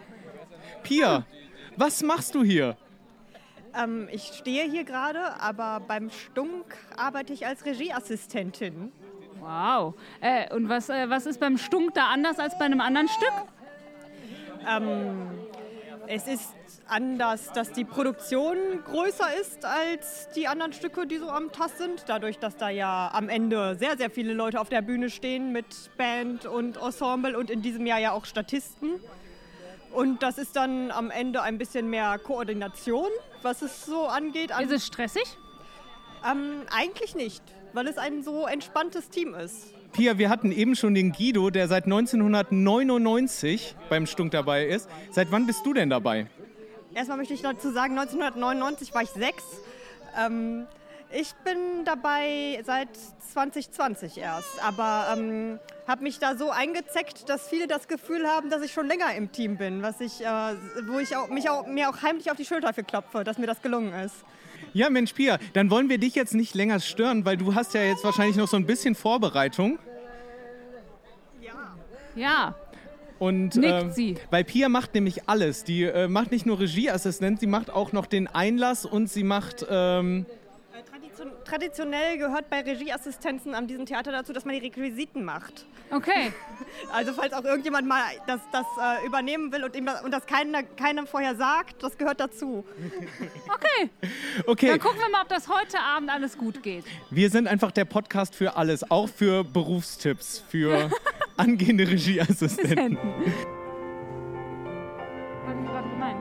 Pia, 0.82 1.25
was 1.76 2.02
machst 2.02 2.34
du 2.34 2.43
hier? 2.43 2.76
Ähm, 3.73 4.08
ich 4.11 4.32
stehe 4.34 4.69
hier 4.69 4.82
gerade, 4.82 5.40
aber 5.40 5.81
beim 5.87 6.11
Stunk 6.11 6.76
arbeite 6.96 7.32
ich 7.32 7.46
als 7.46 7.64
Regieassistentin. 7.64 8.90
Wow. 9.38 9.94
Äh, 10.20 10.52
und 10.52 10.69
was, 10.69 10.88
äh, 10.88 11.08
was 11.08 11.26
ist 11.26 11.38
beim 11.38 11.56
Stunk 11.56 11.94
da 11.94 12.06
anders 12.06 12.40
als 12.40 12.58
bei 12.58 12.64
einem 12.64 12.81
anderen 12.81 13.08
Stück? 13.08 13.32
Ähm, 14.69 15.31
es 16.07 16.27
ist 16.27 16.55
anders, 16.89 17.53
dass 17.53 17.73
die 17.73 17.85
Produktion 17.85 18.56
größer 18.85 19.41
ist 19.41 19.65
als 19.65 20.29
die 20.35 20.49
anderen 20.49 20.73
Stücke, 20.73 21.06
die 21.06 21.19
so 21.19 21.29
am 21.29 21.53
Tass 21.53 21.79
sind. 21.79 22.05
Dadurch, 22.06 22.39
dass 22.39 22.56
da 22.56 22.69
ja 22.69 23.11
am 23.13 23.29
Ende 23.29 23.77
sehr, 23.79 23.97
sehr 23.97 24.11
viele 24.11 24.35
Leute 24.35 24.61
auf 24.61 24.69
der 24.69 24.82
Bühne 24.82 25.11
stehen 25.11 25.53
mit 25.53 25.91
Band 25.97 26.47
und 26.47 26.77
Ensemble 26.77 27.39
und 27.39 27.51
in 27.51 27.63
diesem 27.63 27.87
Jahr 27.87 27.99
ja 27.99 28.13
auch 28.13 28.25
Statisten. 28.25 29.01
Und 29.93 30.23
das 30.23 30.39
ist 30.39 30.56
dann 30.56 30.91
am 30.91 31.11
Ende 31.11 31.43
ein 31.43 31.59
bisschen 31.59 31.89
mehr 31.89 32.19
Koordination, 32.19 33.09
was 33.43 33.63
es 33.63 33.85
so 33.85 34.06
angeht. 34.06 34.53
An 34.53 34.65
Ist 34.65 34.73
es 34.73 34.87
stressig? 34.87 35.39
ähm, 36.25 36.63
eigentlich 36.71 37.15
nicht, 37.15 37.43
weil 37.73 37.87
es 37.89 37.99
ein 37.99 38.23
so 38.23 38.47
entspanntes 38.47 39.09
Team 39.09 39.35
ist. 39.35 39.75
Pia, 39.93 40.17
wir 40.17 40.31
hatten 40.31 40.53
eben 40.53 40.75
schon 40.75 40.94
den 40.94 41.13
Guido, 41.13 41.51
der 41.51 41.69
seit 41.69 41.84
1999 41.84 43.77
beim 43.91 44.06
Stunk 44.06 44.31
dabei 44.31 44.67
ist. 44.67 44.89
Seit 45.11 45.31
wann 45.31 45.46
bist 45.46 45.67
du 45.67 45.75
denn 45.75 45.91
dabei? 45.91 46.29
Erstmal 46.94 47.19
möchte 47.19 47.34
ich 47.34 47.43
dazu 47.43 47.70
sagen, 47.72 47.99
1999 47.99 48.94
war 48.94 49.03
ich 49.03 49.11
sechs. 49.11 49.44
Ähm, 50.19 50.67
ich 51.11 51.34
bin 51.44 51.84
dabei 51.84 52.63
seit 52.65 52.89
2020 53.32 54.17
erst, 54.17 54.65
aber 54.65 55.15
ähm, 55.15 55.58
habe 55.86 56.03
mich 56.03 56.19
da 56.19 56.36
so 56.36 56.51
eingezeckt, 56.51 57.29
dass 57.29 57.48
viele 57.48 57.67
das 57.67 57.89
Gefühl 57.89 58.27
haben, 58.27 58.51
dass 58.51 58.62
ich 58.62 58.72
schon 58.72 58.86
länger 58.86 59.15
im 59.15 59.32
Team 59.32 59.56
bin, 59.56 59.82
was 59.82 60.01
ich, 60.01 60.20
äh, 60.24 60.27
wo 60.86 60.98
ich 60.98 61.17
auch, 61.17 61.29
mich 61.29 61.48
auch, 61.51 61.67
mir 61.67 61.89
auch 61.89 62.03
heimlich 62.03 62.31
auf 62.31 62.36
die 62.36 62.44
Schulter 62.44 62.72
für 62.72 62.84
klopfe, 62.84 63.24
dass 63.24 63.39
mir 63.39 63.46
das 63.46 63.60
gelungen 63.62 63.93
ist. 63.93 64.15
Ja, 64.72 64.89
Mensch, 64.89 65.12
Pia, 65.12 65.39
dann 65.53 65.70
wollen 65.70 65.89
wir 65.89 65.98
dich 65.98 66.15
jetzt 66.15 66.34
nicht 66.34 66.55
länger 66.55 66.81
stören, 66.81 67.24
weil 67.24 67.36
du 67.36 67.55
hast 67.55 67.74
ja 67.74 67.82
jetzt 67.82 68.05
wahrscheinlich 68.05 68.36
noch 68.36 68.48
so 68.48 68.56
ein 68.56 68.67
bisschen 68.67 68.94
Vorbereitung. 68.94 69.79
Ja. 72.15 72.55
Und, 73.19 73.56
Nickt 73.56 73.82
ähm, 73.82 73.91
sie. 73.93 74.17
Weil 74.31 74.44
Pia 74.44 74.69
macht 74.69 74.94
nämlich 74.94 75.29
alles. 75.29 75.65
Die 75.65 75.84
äh, 75.84 76.08
macht 76.08 76.31
nicht 76.31 76.44
nur 76.44 76.58
Regieassistent, 76.58 77.41
sie 77.41 77.46
macht 77.46 77.70
auch 77.70 77.93
noch 77.93 78.06
den 78.06 78.27
Einlass 78.29 78.84
und 78.84 79.08
sie 79.08 79.24
macht... 79.24 79.67
Ähm, 79.69 80.27
Äh, 80.29 80.42
traditionell 81.44 82.19
gehört 82.19 82.48
bei 82.50 82.60
Regieassistenzen 82.60 83.55
an 83.55 83.67
diesem 83.67 83.86
Theater 83.86 84.12
dazu, 84.12 84.32
dass 84.32 84.44
man 84.44 84.55
die 84.55 84.60
Requisiten 84.60 85.24
macht. 85.24 85.67
Okay. 85.91 86.32
Also 86.91 87.12
falls 87.12 87.34
auch 87.34 87.44
irgendjemand 87.44 87.86
mal 87.86 88.02
das, 88.26 88.41
das 88.50 88.64
äh, 88.81 89.06
übernehmen 89.06 89.52
will 89.52 89.62
und, 89.62 89.76
ihm 89.76 89.84
das, 89.84 90.02
und 90.02 90.10
das 90.10 90.24
keiner, 90.24 90.62
keinem 90.62 91.06
vorher 91.06 91.36
sagt, 91.36 91.82
das 91.82 91.98
gehört 91.98 92.19
dazu. 92.19 92.64
Okay. 93.55 93.91
okay, 94.46 94.69
Dann 94.69 94.81
gucken 94.81 94.98
wir 94.98 95.10
mal, 95.10 95.22
ob 95.22 95.29
das 95.29 95.48
heute 95.48 95.79
Abend 95.79 96.10
alles 96.10 96.38
gut 96.38 96.62
geht. 96.62 96.84
wir 97.10 97.29
sind 97.31 97.46
einfach 97.46 97.70
der 97.72 97.84
Podcast 97.84 98.34
für 98.34 98.56
alles, 98.56 98.91
auch 98.91 99.08
für 99.08 99.44
Berufstipps, 99.44 100.43
für 100.48 100.91
angehende 101.36 101.86
Regieassistenten. 101.86 102.96
Was 105.44 105.55
ich 105.56 105.67
gerade 105.67 105.88
gemeint. 105.88 106.20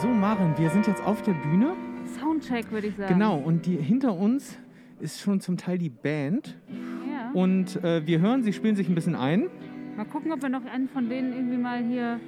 So, 0.00 0.06
Maren, 0.06 0.56
wir 0.56 0.70
sind 0.70 0.86
jetzt 0.86 1.02
auf 1.02 1.22
der 1.22 1.32
Bühne. 1.32 1.74
Soundcheck, 2.24 2.70
würde 2.72 2.86
ich 2.88 2.96
sagen. 2.96 3.12
Genau, 3.12 3.36
und 3.36 3.66
die, 3.66 3.76
hinter 3.76 4.14
uns 4.14 4.58
ist 5.00 5.20
schon 5.20 5.40
zum 5.40 5.56
Teil 5.56 5.78
die 5.78 5.90
Band. 5.90 6.56
Ja. 6.68 7.30
Und 7.32 7.82
äh, 7.84 8.06
wir 8.06 8.20
hören, 8.20 8.42
sie 8.42 8.52
spielen 8.52 8.76
sich 8.76 8.88
ein 8.88 8.94
bisschen 8.94 9.14
ein. 9.14 9.48
Mal 9.96 10.06
gucken, 10.06 10.32
ob 10.32 10.42
wir 10.42 10.48
noch 10.48 10.64
einen 10.64 10.88
von 10.88 11.08
denen 11.08 11.32
irgendwie 11.32 11.58
mal 11.58 11.84
hier 11.84 12.18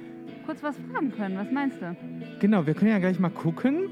kurz 0.45 0.61
was 0.63 0.75
fragen 0.91 1.11
können. 1.11 1.37
Was 1.37 1.51
meinst 1.51 1.81
du? 1.81 1.95
Genau, 2.39 2.65
wir 2.65 2.73
können 2.73 2.91
ja 2.91 2.99
gleich 2.99 3.19
mal 3.19 3.29
gucken. 3.29 3.89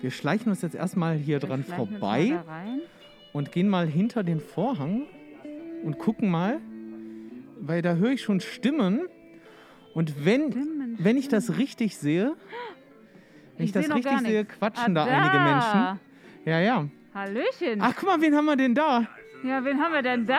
Wir 0.00 0.10
schleichen 0.10 0.50
uns 0.50 0.62
jetzt 0.62 0.74
erstmal 0.74 1.16
hier 1.16 1.40
dran 1.40 1.64
wir 1.66 1.78
uns 1.78 1.90
vorbei 1.90 2.40
und 3.32 3.52
gehen 3.52 3.68
mal 3.68 3.86
hinter 3.86 4.22
den 4.22 4.40
Vorhang 4.40 5.02
und 5.84 5.98
gucken 5.98 6.30
mal, 6.30 6.60
weil 7.60 7.82
da 7.82 7.94
höre 7.94 8.12
ich 8.12 8.22
schon 8.22 8.40
Stimmen. 8.40 9.00
Und 9.92 10.24
wenn, 10.24 10.52
Stimmen, 10.52 10.79
wenn 10.98 11.16
ich 11.16 11.28
das 11.28 11.56
richtig 11.58 11.96
sehe, 11.96 12.34
wenn 13.56 13.64
ich, 13.64 13.70
Ich 13.70 13.72
seh 13.72 13.88
das 13.88 13.94
richtig 13.96 14.18
sehe, 14.20 14.44
quatschen 14.44 14.96
Ah, 14.96 15.04
da 15.06 15.10
einige 15.12 15.32
da. 15.36 15.44
Menschen. 15.44 16.00
Ja, 16.46 16.60
ja. 16.60 16.88
Hallöchen. 17.14 17.80
Ach, 17.80 17.92
guck 17.96 18.08
mal, 18.08 18.20
wen 18.20 18.34
haben 18.34 18.46
wir 18.46 18.56
denn 18.56 18.74
da? 18.74 19.06
Ja, 19.44 19.64
wen 19.64 19.80
haben 19.80 19.92
wir 19.92 20.02
denn 20.02 20.26
da? 20.26 20.38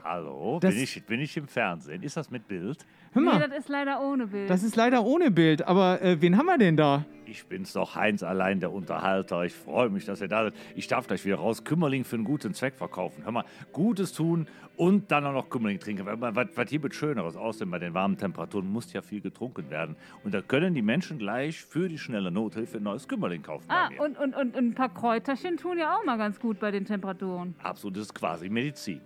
Hallo, 0.04 0.58
Das- 0.60 0.74
bin, 0.74 0.82
ich, 0.82 1.04
bin 1.06 1.20
ich 1.20 1.36
im 1.36 1.46
Fernsehen? 1.48 2.02
Ist 2.02 2.16
das 2.16 2.30
mit 2.30 2.48
Bild? 2.48 2.84
Hör 3.12 3.22
Nee, 3.22 3.28
mal, 3.28 3.48
das 3.48 3.58
ist 3.58 3.68
leider 3.68 4.00
ohne 4.00 4.26
Bild. 4.26 4.48
das 4.48 4.62
ist 4.62 4.74
leider 4.76 5.04
ohne 5.04 5.30
Bild, 5.30 5.62
aber 5.66 6.00
äh, 6.00 6.20
wen 6.20 6.36
haben 6.38 6.46
wir 6.46 6.56
denn 6.58 6.76
da? 6.76 7.04
Ich 7.26 7.46
bin's 7.46 7.72
doch, 7.74 7.94
Heinz 7.94 8.22
allein, 8.22 8.60
der 8.60 8.72
Unterhalter. 8.72 9.44
Ich 9.44 9.52
freue 9.54 9.88
mich, 9.90 10.04
dass 10.04 10.20
ihr 10.20 10.28
da 10.28 10.44
seid. 10.44 10.54
Ich 10.74 10.86
darf 10.88 11.06
gleich 11.06 11.24
wieder 11.24 11.36
raus 11.36 11.62
Kümmerling 11.64 12.04
für 12.04 12.16
einen 12.16 12.24
guten 12.24 12.52
Zweck 12.52 12.74
verkaufen. 12.74 13.24
Hör 13.24 13.32
mal, 13.32 13.44
Gutes 13.72 14.12
tun 14.12 14.46
und 14.76 15.10
dann 15.10 15.24
auch 15.26 15.32
noch 15.32 15.48
Kümmerling 15.48 15.78
trinken. 15.78 16.04
Weil, 16.04 16.20
Was, 16.34 16.48
was 16.54 16.68
hier 16.70 16.80
mit 16.80 16.94
Schöneres 16.94 17.36
aussehen 17.36 17.70
bei 17.70 17.78
den 17.78 17.94
warmen 17.94 18.16
Temperaturen, 18.18 18.66
muss 18.70 18.92
ja 18.92 19.00
viel 19.02 19.20
getrunken 19.20 19.70
werden. 19.70 19.96
Und 20.24 20.34
da 20.34 20.42
können 20.42 20.74
die 20.74 20.82
Menschen 20.82 21.18
gleich 21.18 21.62
für 21.62 21.88
die 21.88 21.98
schnelle 21.98 22.30
Nothilfe 22.30 22.78
ein 22.78 22.82
neues 22.82 23.06
Kümmerling 23.08 23.42
kaufen. 23.42 23.64
ah, 23.68 23.88
bei 23.88 23.94
mir. 23.94 24.02
und, 24.02 24.18
und, 24.18 24.34
und 24.34 24.56
ein 24.56 24.74
paar 24.74 24.92
Kräuterchen 24.92 25.56
tun 25.58 25.78
ja 25.78 25.96
auch 25.96 26.04
mal 26.04 26.18
ganz 26.18 26.38
gut 26.40 26.58
bei 26.60 26.70
den 26.70 26.84
Temperaturen. 26.86 27.54
Absolutes 27.62 28.12
quasi 28.12 28.48
Medizin. 28.50 29.00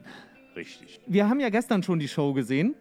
Richtig. 0.57 1.01
Wir 1.07 1.29
haben 1.29 1.39
ja 1.41 1.51
gestern 1.51 1.83
schon 1.83 1.99
die 1.99 2.09
Show 2.09 2.33
gesehen. 2.33 2.75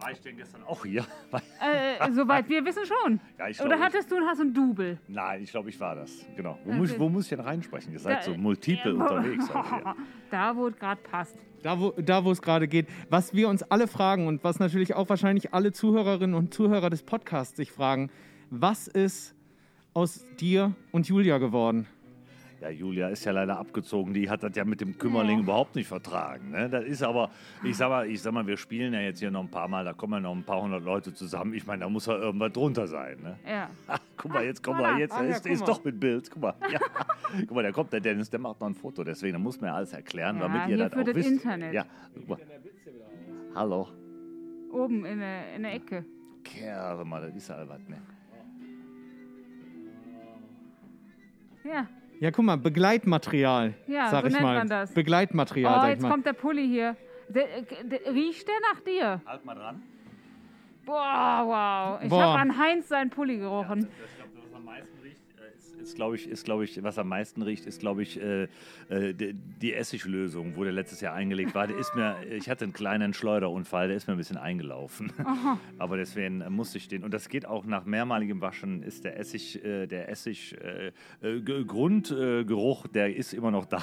War 0.00 0.12
ich 0.12 0.20
denn 0.20 0.36
gestern 0.36 0.62
auch 0.64 0.84
hier? 0.84 1.04
Äh, 1.60 2.12
soweit 2.12 2.48
wir 2.48 2.64
wissen 2.64 2.84
schon. 2.86 3.20
Ja, 3.38 3.48
ich 3.48 3.60
Oder 3.60 3.70
glaub, 3.76 3.80
hattest 3.86 4.10
du 4.12 4.16
hast 4.20 4.40
ein 4.40 4.54
Double? 4.54 4.98
Nein, 5.08 5.42
ich 5.42 5.50
glaube, 5.50 5.68
ich 5.70 5.78
war 5.80 5.96
das. 5.96 6.24
Genau. 6.36 6.56
Wo, 6.64 6.70
Okay. 6.70 6.78
muss, 6.78 6.98
wo 6.98 7.08
muss 7.08 7.24
ich 7.24 7.30
denn 7.30 7.40
reinsprechen? 7.40 7.92
Ihr 7.92 7.98
seid 7.98 8.18
Da- 8.18 8.22
so 8.22 8.34
multiple 8.36 8.94
unterwegs. 8.94 9.52
heute 9.52 9.68
hier. 9.68 9.94
Da, 10.30 10.54
wo 10.56 10.68
es 10.68 10.76
gerade 10.78 11.00
passt. 11.02 11.36
Da, 11.64 11.80
wo, 11.80 11.90
da, 11.90 12.24
wo 12.24 12.30
es 12.30 12.40
gerade 12.40 12.68
geht. 12.68 12.86
Was 13.10 13.34
wir 13.34 13.48
uns 13.48 13.64
alle 13.64 13.88
fragen 13.88 14.28
und 14.28 14.44
was 14.44 14.60
natürlich 14.60 14.94
auch 14.94 15.08
wahrscheinlich 15.08 15.52
alle 15.52 15.72
Zuhörerinnen 15.72 16.34
und 16.36 16.54
Zuhörer 16.54 16.90
des 16.90 17.02
Podcasts 17.02 17.56
sich 17.56 17.72
fragen, 17.72 18.10
was 18.50 18.86
ist 18.86 19.34
aus 19.94 20.24
dir 20.38 20.74
und 20.92 21.08
Julia 21.08 21.38
geworden? 21.38 21.86
Ja, 22.60 22.70
Julia 22.70 23.08
ist 23.08 23.24
ja 23.24 23.30
leider 23.30 23.56
abgezogen. 23.56 24.12
Die 24.12 24.28
hat 24.28 24.42
das 24.42 24.56
ja 24.56 24.64
mit 24.64 24.80
dem 24.80 24.98
Kümmerling 24.98 25.40
überhaupt 25.40 25.76
nicht 25.76 25.86
vertragen. 25.86 26.50
Ne? 26.50 26.68
Das 26.68 26.84
ist 26.84 27.02
aber, 27.02 27.30
ich 27.62 27.76
sag, 27.76 27.88
mal, 27.88 28.06
ich 28.08 28.20
sag 28.20 28.32
mal, 28.32 28.46
wir 28.46 28.56
spielen 28.56 28.92
ja 28.92 29.00
jetzt 29.00 29.20
hier 29.20 29.30
noch 29.30 29.42
ein 29.42 29.50
paar 29.50 29.68
Mal, 29.68 29.84
da 29.84 29.92
kommen 29.92 30.14
ja 30.14 30.20
noch 30.20 30.34
ein 30.34 30.42
paar 30.42 30.60
hundert 30.60 30.82
Leute 30.82 31.14
zusammen. 31.14 31.54
Ich 31.54 31.66
meine, 31.66 31.84
da 31.84 31.88
muss 31.88 32.06
ja 32.06 32.16
irgendwas 32.16 32.52
drunter 32.52 32.88
sein. 32.88 33.18
Ne? 33.22 33.38
Ja. 33.48 33.70
Ach, 33.86 34.00
guck 34.16 34.32
mal, 34.32 34.44
jetzt 34.44 34.62
kommen 34.62 34.80
wir, 34.80 34.98
jetzt 34.98 35.14
ja, 35.14 35.22
ist, 35.22 35.42
guck 35.44 35.52
ist 35.52 35.60
mal. 35.60 35.66
doch 35.66 35.84
mit 35.84 36.00
Bild. 36.00 36.28
Guck 36.32 36.42
mal, 36.42 36.54
ja. 36.72 36.80
guck 37.40 37.52
mal, 37.52 37.62
da 37.62 37.70
kommt 37.70 37.92
der 37.92 38.00
Dennis, 38.00 38.28
der 38.28 38.40
macht 38.40 38.60
noch 38.60 38.66
ein 38.68 38.74
Foto. 38.74 39.04
Deswegen, 39.04 39.34
da 39.34 39.38
muss 39.38 39.60
man 39.60 39.70
ja 39.70 39.76
alles 39.76 39.92
erklären, 39.92 40.36
Ja, 40.38 40.48
damit 40.48 40.68
ihr 40.68 40.78
das 40.78 40.92
für 40.92 41.00
auch 41.00 41.04
das 41.04 41.14
wisst. 41.14 41.30
Internet. 41.30 41.74
Ja, 41.74 41.84
guck 42.14 42.28
mal. 42.28 42.38
Hallo. 43.54 43.88
Oben 44.72 45.04
in 45.04 45.20
der, 45.20 45.54
in 45.54 45.62
der 45.62 45.74
Ecke. 45.74 46.04
Kerl, 46.42 47.04
mal, 47.04 47.22
das 47.22 47.36
ist 47.36 47.48
ja 47.48 47.68
was, 47.68 47.88
ne? 47.88 48.02
Ja. 51.64 51.86
Ja, 52.20 52.30
guck 52.32 52.44
mal, 52.44 52.56
Begleitmaterial, 52.56 53.74
Ja, 53.86 54.08
sag 54.10 54.22
so 54.22 54.26
ich 54.28 54.32
nennt 54.32 54.42
mal. 54.44 54.58
man 54.58 54.68
das. 54.68 54.92
Begleitmaterial, 54.92 55.72
Oh, 55.72 55.80
sag 55.80 55.84
ich 55.88 55.90
jetzt 55.94 56.02
mal. 56.02 56.10
kommt 56.10 56.26
der 56.26 56.32
Pulli 56.32 56.66
hier. 56.66 56.96
Der, 57.28 57.46
der, 57.84 58.12
riecht 58.12 58.48
der 58.48 58.54
nach 58.72 58.80
dir? 58.80 59.20
Halt 59.26 59.44
mal 59.44 59.54
dran. 59.54 59.82
Boah, 60.84 61.42
wow. 61.98 62.02
Ich 62.02 62.08
Boah. 62.08 62.22
habe 62.22 62.38
an 62.40 62.58
Heinz 62.58 62.88
seinen 62.88 63.10
Pulli 63.10 63.36
gerochen. 63.38 63.80
Ich 63.80 64.16
glaube, 64.16 64.30
was 64.42 64.54
am 64.56 64.64
meisten 64.64 64.98
riecht, 65.02 65.18
äh, 65.38 65.77
ist, 65.88 65.94
glaube 65.96 66.14
ich, 66.16 66.28
ist, 66.28 66.44
glaub 66.44 66.62
ich, 66.62 66.82
was 66.82 66.98
am 66.98 67.08
meisten 67.08 67.42
riecht, 67.42 67.66
ist, 67.66 67.80
glaube 67.80 68.02
ich, 68.02 68.20
äh, 68.20 68.44
äh, 68.88 69.14
die, 69.14 69.32
die 69.34 69.72
Essiglösung, 69.74 70.56
wo 70.56 70.64
der 70.64 70.72
letztes 70.72 71.00
Jahr 71.00 71.14
eingelegt 71.14 71.54
war. 71.54 71.66
Der 71.66 71.76
ist 71.78 71.94
mir, 71.94 72.16
ich 72.30 72.48
hatte 72.48 72.64
einen 72.64 72.72
kleinen 72.72 73.14
Schleuderunfall, 73.14 73.88
der 73.88 73.96
ist 73.96 74.06
mir 74.06 74.14
ein 74.14 74.18
bisschen 74.18 74.36
eingelaufen. 74.36 75.12
Aber 75.78 75.96
deswegen 75.96 76.44
musste 76.50 76.78
ich 76.78 76.88
den, 76.88 77.04
und 77.04 77.12
das 77.14 77.28
geht 77.28 77.46
auch 77.46 77.64
nach 77.64 77.84
mehrmaligem 77.84 78.40
Waschen, 78.40 78.82
ist 78.82 79.04
der 79.04 79.18
Essig, 79.18 79.64
äh, 79.64 79.86
der 79.86 80.08
Essig 80.08 80.56
äh, 80.62 80.92
äh, 81.26 81.40
Ge- 81.40 81.64
Grundgeruch, 81.64 82.86
der 82.88 83.14
ist 83.16 83.32
immer 83.34 83.50
noch 83.50 83.64
da. 83.66 83.82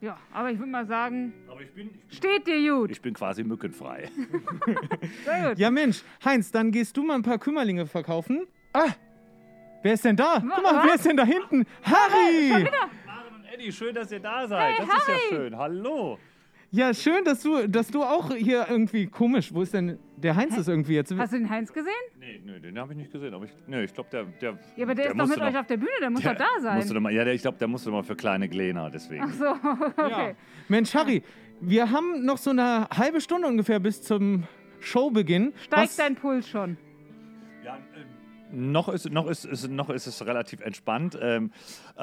Ja, 0.00 0.16
aber 0.32 0.52
ich 0.52 0.58
würde 0.60 0.70
mal 0.70 0.86
sagen, 0.86 1.32
Aber 1.48 1.60
ich 1.60 1.72
bin, 1.72 1.90
steht 2.08 2.46
dir 2.46 2.72
gut. 2.72 2.92
ich 2.92 3.00
bin 3.02 3.14
quasi 3.14 3.42
mückenfrei. 3.42 4.08
Sehr 5.24 5.48
gut. 5.48 5.58
Ja, 5.58 5.70
Mensch, 5.72 6.02
Heinz, 6.24 6.52
dann 6.52 6.70
gehst 6.70 6.96
du 6.96 7.02
mal 7.02 7.16
ein 7.16 7.22
paar 7.22 7.38
Kümmerlinge 7.38 7.84
verkaufen. 7.86 8.46
Ah, 8.72 8.92
wer 9.82 9.92
ist 9.94 10.04
denn 10.04 10.16
da? 10.16 10.40
Guck 10.40 10.62
mal, 10.62 10.82
wer 10.84 10.94
ist 10.94 11.04
denn 11.04 11.16
da 11.16 11.24
hinten? 11.24 11.64
Harry! 11.82 12.64
Maren 13.06 13.34
und 13.36 13.44
Eddie, 13.52 13.72
schön, 13.72 13.94
dass 13.94 14.10
ihr 14.12 14.20
da 14.20 14.46
seid. 14.46 14.78
das 14.78 14.86
ist 14.88 15.08
ja 15.08 15.14
schön. 15.36 15.56
Hallo. 15.56 16.18
Ja, 16.70 16.92
schön, 16.92 17.24
dass 17.24 17.42
du, 17.42 17.66
dass 17.66 17.88
du 17.88 18.02
auch 18.02 18.34
hier 18.34 18.66
irgendwie 18.68 19.06
komisch. 19.06 19.54
Wo 19.54 19.62
ist 19.62 19.72
denn 19.72 19.98
der 20.16 20.36
Heinz 20.36 20.54
ist 20.58 20.68
irgendwie 20.68 20.96
jetzt? 20.96 21.14
Hast 21.16 21.32
du 21.32 21.38
den 21.38 21.48
Heinz 21.48 21.72
gesehen? 21.72 21.92
Nee, 22.20 22.42
nee 22.44 22.60
den 22.60 22.78
habe 22.78 22.92
ich 22.92 22.98
nicht 22.98 23.10
gesehen. 23.10 23.32
Aber 23.32 23.46
ich, 23.46 23.52
nee, 23.66 23.84
ich 23.84 23.94
glaube, 23.94 24.10
der, 24.12 24.24
der. 24.24 24.58
Ja, 24.76 24.84
aber 24.84 24.94
der, 24.94 25.06
ist 25.06 25.18
doch 25.18 25.26
mit 25.26 25.40
euch 25.40 25.52
noch- 25.54 25.60
auf 25.60 25.66
der 25.66 25.76
Bühne, 25.78 25.90
der 26.02 26.10
muss 26.10 26.20
der 26.20 26.34
doch 26.34 26.44
da 26.44 26.60
sein. 26.60 26.76
Musste 26.76 26.92
doch 26.92 27.00
mal, 27.00 27.12
ja, 27.12 27.24
der, 27.24 27.32
ich 27.32 27.40
glaube, 27.40 27.56
der 27.56 27.68
musste 27.68 27.88
doch 27.88 27.96
mal 27.96 28.02
für 28.02 28.16
kleine 28.16 28.50
Gläner, 28.50 28.90
deswegen. 28.90 29.24
Ach 29.24 29.32
so, 29.32 29.46
okay. 30.02 30.34
Mensch, 30.68 30.94
Harry, 30.94 31.22
wir 31.62 31.90
haben 31.90 32.22
noch 32.26 32.36
so 32.36 32.50
eine 32.50 32.86
halbe 32.94 33.22
Stunde 33.22 33.48
ungefähr 33.48 33.80
bis 33.80 34.02
zum 34.02 34.44
Showbeginn. 34.80 35.54
Steigt 35.62 35.82
Was- 35.84 35.96
dein 35.96 36.16
Puls 36.16 36.46
schon. 36.46 36.76
Ja, 38.50 38.56
noch 38.56 38.88
ist, 38.88 39.10
noch, 39.10 39.26
ist, 39.26 39.44
ist, 39.44 39.68
noch 39.68 39.90
ist 39.90 40.06
es 40.06 40.24
relativ 40.26 40.60
entspannt. 40.60 41.18
Ähm, 41.20 41.50
äh, 41.96 42.02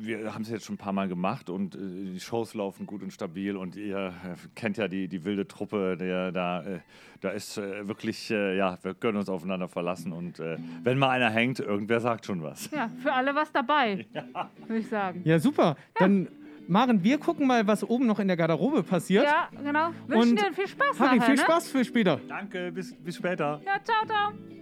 wir 0.00 0.34
haben 0.34 0.42
es 0.42 0.50
jetzt 0.50 0.64
schon 0.64 0.74
ein 0.74 0.78
paar 0.78 0.92
Mal 0.92 1.08
gemacht 1.08 1.50
und 1.50 1.74
äh, 1.74 1.78
die 1.78 2.20
Shows 2.20 2.54
laufen 2.54 2.86
gut 2.86 3.02
und 3.02 3.12
stabil 3.12 3.56
und 3.56 3.76
ihr 3.76 4.08
äh, 4.08 4.34
kennt 4.54 4.76
ja 4.76 4.88
die, 4.88 5.08
die 5.08 5.24
wilde 5.24 5.46
Truppe, 5.46 5.96
der 5.96 6.32
da, 6.32 6.62
äh, 6.62 6.80
da 7.20 7.30
ist 7.30 7.58
äh, 7.58 7.86
wirklich, 7.88 8.30
äh, 8.30 8.56
ja, 8.56 8.78
wir 8.82 8.94
können 8.94 9.18
uns 9.18 9.28
aufeinander 9.28 9.68
verlassen 9.68 10.12
und 10.12 10.38
äh, 10.40 10.56
wenn 10.82 10.98
mal 10.98 11.10
einer 11.10 11.30
hängt, 11.30 11.60
irgendwer 11.60 12.00
sagt 12.00 12.26
schon 12.26 12.42
was. 12.42 12.70
Ja, 12.70 12.90
für 12.98 13.12
alle 13.12 13.34
was 13.34 13.52
dabei, 13.52 14.06
würde 14.66 14.78
ich 14.78 14.88
sagen. 14.88 15.22
Ja, 15.24 15.38
super. 15.38 15.76
Dann, 15.98 16.28
Maren, 16.68 17.02
wir 17.02 17.18
gucken 17.18 17.46
mal, 17.46 17.66
was 17.66 17.82
oben 17.82 18.06
noch 18.06 18.18
in 18.18 18.28
der 18.28 18.36
Garderobe 18.36 18.82
passiert. 18.82 19.24
Ja, 19.24 19.48
genau. 19.64 19.90
Wünschen 20.06 20.32
Und 20.32 20.40
dir 20.40 20.52
viel 20.52 20.68
Spaß 20.68 21.00
Harry, 21.00 21.16
nachher, 21.16 21.26
viel 21.26 21.36
ne? 21.36 21.42
Spaß 21.42 21.70
für 21.70 21.84
später. 21.84 22.20
Danke, 22.28 22.70
bis, 22.72 22.94
bis 22.94 23.16
später. 23.16 23.60
Ja, 23.64 23.82
ciao, 23.82 24.06
ciao. 24.06 24.57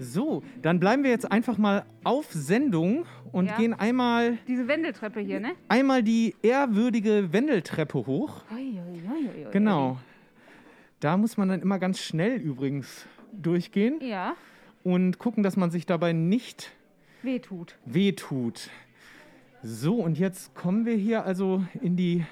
So, 0.00 0.42
dann 0.62 0.80
bleiben 0.80 1.02
wir 1.04 1.10
jetzt 1.10 1.30
einfach 1.30 1.58
mal 1.58 1.84
auf 2.04 2.26
Sendung 2.32 3.04
und 3.32 3.46
Ja. 3.46 3.56
gehen 3.56 3.74
einmal, 3.74 4.38
Diese 4.48 4.66
Wendeltreppe 4.66 5.20
hier, 5.20 5.40
ne? 5.40 5.52
einmal 5.68 6.02
die 6.02 6.34
ehrwürdige 6.42 7.32
Wendeltreppe 7.32 8.06
hoch. 8.06 8.42
Ui, 8.52 8.80
ui, 8.80 9.02
ui. 9.44 9.46
Genau. 9.52 9.98
Da 11.00 11.16
muss 11.16 11.36
man 11.36 11.48
dann 11.48 11.60
immer 11.62 11.78
ganz 11.78 11.98
schnell 12.00 12.36
übrigens 12.40 13.06
durchgehen 13.32 14.00
Ja, 14.00 14.34
und 14.82 15.18
gucken, 15.18 15.42
dass 15.42 15.56
man 15.56 15.70
sich 15.70 15.86
dabei 15.86 16.12
nicht 16.12 16.72
wehtut. 17.22 17.76
wehtut. 17.84 18.70
So, 19.62 19.96
und 19.96 20.18
jetzt 20.18 20.54
kommen 20.54 20.86
wir 20.86 20.94
hier 20.96 21.24
also 21.24 21.62
in 21.82 21.96
die, 21.96 22.24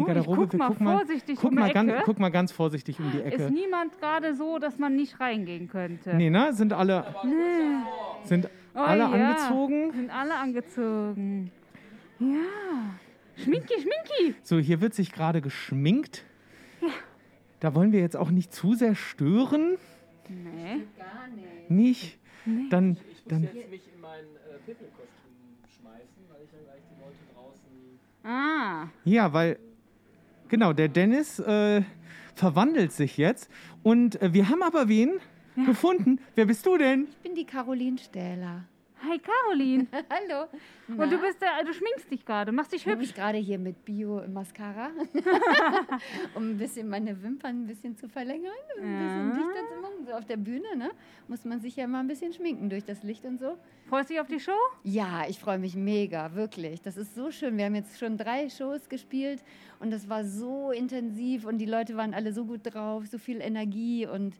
in 0.00 0.04
die 0.04 0.10
ich 0.10 0.16
Garderobe. 0.16 0.40
guck 0.42 0.52
Wir 0.52 0.58
mal 0.58 0.68
gucken 0.68 0.86
vorsichtig 0.86 1.38
guck 1.40 1.50
um 1.50 1.54
mal, 1.56 1.68
die 1.68 1.74
ganz, 1.74 1.90
Ecke. 1.92 2.02
guck 2.04 2.18
mal 2.18 2.28
ganz 2.30 2.52
vorsichtig 2.52 2.98
um 3.00 3.10
die 3.12 3.18
Ist 3.18 3.34
Ecke. 3.40 3.50
niemand 3.52 3.98
gerade 4.00 4.34
so, 4.34 4.58
dass 4.58 4.78
man 4.78 4.94
nicht 4.96 5.20
reingehen 5.20 5.68
könnte? 5.68 6.14
Nee, 6.14 6.30
ne? 6.30 6.52
Sind 6.52 6.72
alle, 6.72 7.04
sind 8.24 8.48
Oh, 8.76 8.80
alle 8.80 9.00
ja. 9.00 9.10
angezogen? 9.10 9.92
Sind 9.92 10.10
alle 10.10 10.34
angezogen. 10.34 11.50
Ja. 12.18 12.96
Schminki, 13.36 13.74
Schminki. 13.74 14.34
So, 14.42 14.58
hier 14.58 14.80
wird 14.80 14.94
sich 14.94 15.12
gerade 15.12 15.40
geschminkt. 15.40 16.24
Da 17.60 17.74
wollen 17.74 17.92
wir 17.92 18.00
jetzt 18.00 18.16
auch 18.16 18.30
nicht 18.30 18.52
zu 18.52 18.74
sehr 18.74 18.94
stören. 18.94 19.76
Nee. 20.28 20.82
Nicht? 21.68 22.18
Dann, 22.68 22.98
dann, 23.26 23.44
jetzt 23.44 23.70
mich 23.70 23.88
in 23.94 24.00
mein 24.02 24.20
äh, 24.20 24.58
Pippelkostüm 24.66 25.32
schmeißen, 25.80 26.24
weil 26.28 26.42
ich 26.44 26.50
dann 26.50 26.64
gleich 26.64 26.82
die 26.90 27.00
Leute 27.00 27.16
draußen. 27.34 27.98
Ah. 28.22 28.88
ja, 29.04 29.32
weil, 29.32 29.58
genau, 30.54 30.72
der 30.72 30.86
Dennis 30.86 31.40
äh, 31.40 31.82
verwandelt 32.36 32.92
sich 32.92 33.16
jetzt. 33.16 33.50
Und 33.82 34.22
äh, 34.22 34.32
wir 34.32 34.48
haben 34.48 34.62
aber 34.62 34.88
wen 34.88 35.14
gefunden. 35.66 36.20
Wer 36.36 36.46
bist 36.46 36.64
du 36.64 36.78
denn? 36.78 37.08
Ich 37.10 37.16
bin 37.18 37.34
die 37.34 37.44
Caroline 37.44 37.98
Stähler. 37.98 38.64
Hi 39.08 39.18
Caroline. 39.18 39.86
Hallo. 40.10 40.46
Und 40.88 41.10
du 41.12 41.18
bist 41.18 41.40
da, 41.40 41.62
du 41.62 41.72
schminkst 41.74 42.10
dich 42.10 42.24
gerade, 42.24 42.52
machst 42.52 42.72
dich 42.72 42.82
Ich 42.82 42.86
hübsch. 42.86 42.98
mich 43.00 43.14
gerade 43.14 43.38
hier 43.38 43.58
mit 43.58 43.84
Bio-Mascara, 43.84 44.90
um 46.34 46.50
ein 46.52 46.58
bisschen 46.58 46.88
meine 46.88 47.20
Wimpern 47.22 47.62
ein 47.62 47.66
bisschen 47.66 47.96
zu 47.96 48.08
verlängern, 48.08 48.52
ein 48.80 48.98
bisschen 48.98 49.28
Ja. 49.30 49.36
dichter 49.36 49.74
zu 49.74 49.80
machen. 49.82 50.06
So 50.06 50.12
auf 50.12 50.24
der 50.24 50.36
Bühne, 50.36 50.76
ne? 50.76 50.90
Muss 51.28 51.44
man 51.44 51.60
sich 51.60 51.76
ja 51.76 51.86
mal 51.86 52.00
ein 52.00 52.06
bisschen 52.08 52.32
schminken 52.32 52.70
durch 52.70 52.84
das 52.84 53.02
Licht 53.02 53.24
und 53.24 53.38
so. 53.38 53.56
Freust 53.88 54.10
dich 54.10 54.20
auf 54.20 54.26
die 54.28 54.40
Show? 54.40 54.52
Ja, 54.84 55.24
ich 55.28 55.38
freue 55.38 55.58
mich 55.58 55.74
mega, 55.76 56.34
wirklich. 56.34 56.80
Das 56.82 56.96
ist 56.96 57.14
so 57.14 57.30
schön. 57.30 57.56
Wir 57.58 57.66
haben 57.66 57.74
jetzt 57.74 57.98
schon 57.98 58.16
drei 58.16 58.48
Shows 58.48 58.88
gespielt 58.88 59.42
und 59.80 59.90
das 59.90 60.08
war 60.08 60.24
so 60.24 60.70
intensiv 60.70 61.44
und 61.44 61.58
die 61.58 61.66
Leute 61.66 61.96
waren 61.96 62.14
alle 62.14 62.32
so 62.32 62.44
gut 62.44 62.60
drauf, 62.64 63.06
so 63.06 63.18
viel 63.18 63.40
Energie 63.40 64.06
und 64.06 64.34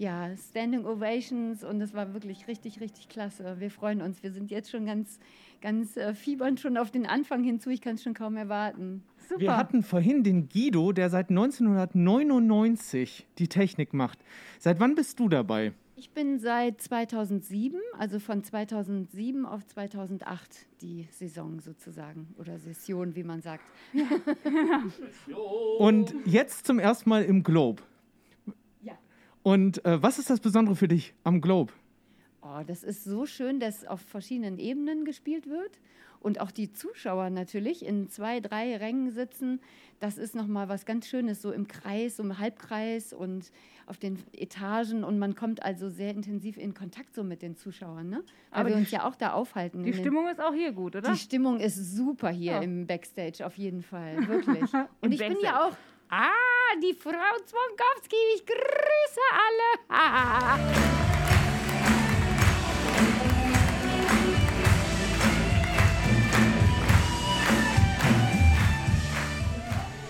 ja, 0.00 0.34
Standing 0.34 0.86
Ovations 0.86 1.62
und 1.62 1.78
das 1.78 1.92
war 1.92 2.14
wirklich 2.14 2.48
richtig, 2.48 2.80
richtig 2.80 3.10
klasse. 3.10 3.56
Wir 3.58 3.70
freuen 3.70 4.00
uns. 4.00 4.22
Wir 4.22 4.32
sind 4.32 4.50
jetzt 4.50 4.70
schon 4.70 4.86
ganz, 4.86 5.18
ganz 5.60 5.98
äh, 5.98 6.14
fiebern 6.14 6.56
schon 6.56 6.78
auf 6.78 6.90
den 6.90 7.04
Anfang 7.04 7.44
hinzu. 7.44 7.68
Ich 7.68 7.82
kann 7.82 7.96
es 7.96 8.02
schon 8.02 8.14
kaum 8.14 8.38
erwarten. 8.38 9.02
Super. 9.28 9.40
Wir 9.42 9.58
hatten 9.58 9.82
vorhin 9.82 10.24
den 10.24 10.48
Guido, 10.48 10.92
der 10.92 11.10
seit 11.10 11.28
1999 11.28 13.26
die 13.36 13.48
Technik 13.48 13.92
macht. 13.92 14.18
Seit 14.58 14.80
wann 14.80 14.94
bist 14.94 15.20
du 15.20 15.28
dabei? 15.28 15.74
Ich 15.96 16.12
bin 16.12 16.38
seit 16.38 16.80
2007, 16.80 17.78
also 17.98 18.20
von 18.20 18.42
2007 18.42 19.44
auf 19.44 19.66
2008 19.66 20.66
die 20.80 21.06
Saison 21.10 21.60
sozusagen 21.60 22.34
oder 22.38 22.58
Session, 22.58 23.14
wie 23.16 23.22
man 23.22 23.42
sagt. 23.42 23.64
Und 25.78 26.14
jetzt 26.24 26.66
zum 26.66 26.78
ersten 26.78 27.10
Mal 27.10 27.24
im 27.24 27.42
Globe. 27.42 27.82
Und 29.42 29.84
äh, 29.84 30.02
was 30.02 30.18
ist 30.18 30.30
das 30.30 30.40
Besondere 30.40 30.76
für 30.76 30.88
dich 30.88 31.14
am 31.24 31.40
Globe? 31.40 31.72
Oh, 32.42 32.62
das 32.66 32.82
ist 32.82 33.04
so 33.04 33.26
schön, 33.26 33.60
dass 33.60 33.84
auf 33.86 34.00
verschiedenen 34.00 34.58
Ebenen 34.58 35.04
gespielt 35.04 35.46
wird 35.48 35.78
und 36.20 36.40
auch 36.40 36.50
die 36.50 36.72
Zuschauer 36.72 37.28
natürlich 37.30 37.84
in 37.84 38.08
zwei, 38.08 38.40
drei 38.40 38.76
Rängen 38.76 39.10
sitzen. 39.10 39.60
Das 40.00 40.16
ist 40.18 40.34
nochmal 40.34 40.68
was 40.68 40.86
ganz 40.86 41.06
Schönes, 41.06 41.42
so 41.42 41.52
im 41.52 41.68
Kreis, 41.68 42.16
so 42.16 42.22
im 42.22 42.38
Halbkreis 42.38 43.12
und 43.12 43.50
auf 43.86 43.98
den 43.98 44.18
Etagen 44.32 45.04
und 45.04 45.18
man 45.18 45.34
kommt 45.34 45.62
also 45.62 45.90
sehr 45.90 46.10
intensiv 46.12 46.56
in 46.56 46.72
Kontakt 46.74 47.14
so 47.14 47.24
mit 47.24 47.42
den 47.42 47.56
Zuschauern, 47.56 48.08
ne? 48.08 48.22
Weil 48.50 48.60
Aber 48.60 48.68
wir 48.70 48.76
die 48.76 48.80
uns 48.82 48.90
ja 48.90 49.04
auch 49.06 49.16
da 49.16 49.32
aufhalten. 49.32 49.82
Die 49.82 49.92
Stimmung 49.92 50.26
ist 50.28 50.40
auch 50.40 50.54
hier 50.54 50.72
gut, 50.72 50.96
oder? 50.96 51.12
Die 51.12 51.18
Stimmung 51.18 51.58
ist 51.60 51.76
super 51.96 52.30
hier 52.30 52.52
Ja. 52.52 52.60
im 52.60 52.86
Backstage, 52.86 53.44
auf 53.44 53.56
jeden 53.58 53.82
Fall, 53.82 54.26
wirklich. 54.28 54.62
Und 55.02 55.12
ich 55.12 55.18
bin 55.18 55.28
Backstage. 55.34 55.44
ja 55.44 55.66
auch, 55.66 55.76
ah, 56.10 56.28
die 56.78 56.94
Frau 56.94 57.10
Zwonkowski, 57.10 58.16
ich 58.36 58.46
grüße 58.46 59.20
alle. 59.34 59.70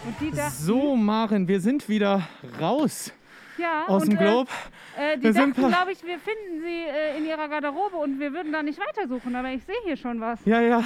Und 0.07 0.21
die 0.21 0.31
dachten, 0.31 0.51
So, 0.51 0.97
Maren, 0.97 1.49
wir 1.49 1.61
sind 1.61 1.89
wieder 1.89 2.29
raus 2.61 3.13
ja, 3.57 3.87
aus 3.87 4.03
und, 4.03 4.11
dem 4.11 4.19
Globe. 4.19 4.51
Äh, 4.99 5.15
äh, 5.15 5.17
die 5.17 5.23
Wir 5.25 5.33
dachten, 5.33 5.53
glaube 5.53 5.93
ich, 5.93 6.03
wir 6.05 6.19
finden 6.19 6.61
sie 6.63 6.85
äh, 6.85 7.17
in 7.17 7.27
ihrer 7.27 7.49
Garderobe 7.49 7.97
und 7.97 8.19
wir 8.19 8.33
würden 8.33 8.53
da 8.53 8.63
nicht 8.63 8.79
weitersuchen, 8.79 9.35
aber 9.35 9.51
ich 9.51 9.65
sehe 9.65 9.77
hier 9.85 9.97
schon 9.97 10.21
was. 10.21 10.39
Ja, 10.45 10.61
ja. 10.61 10.85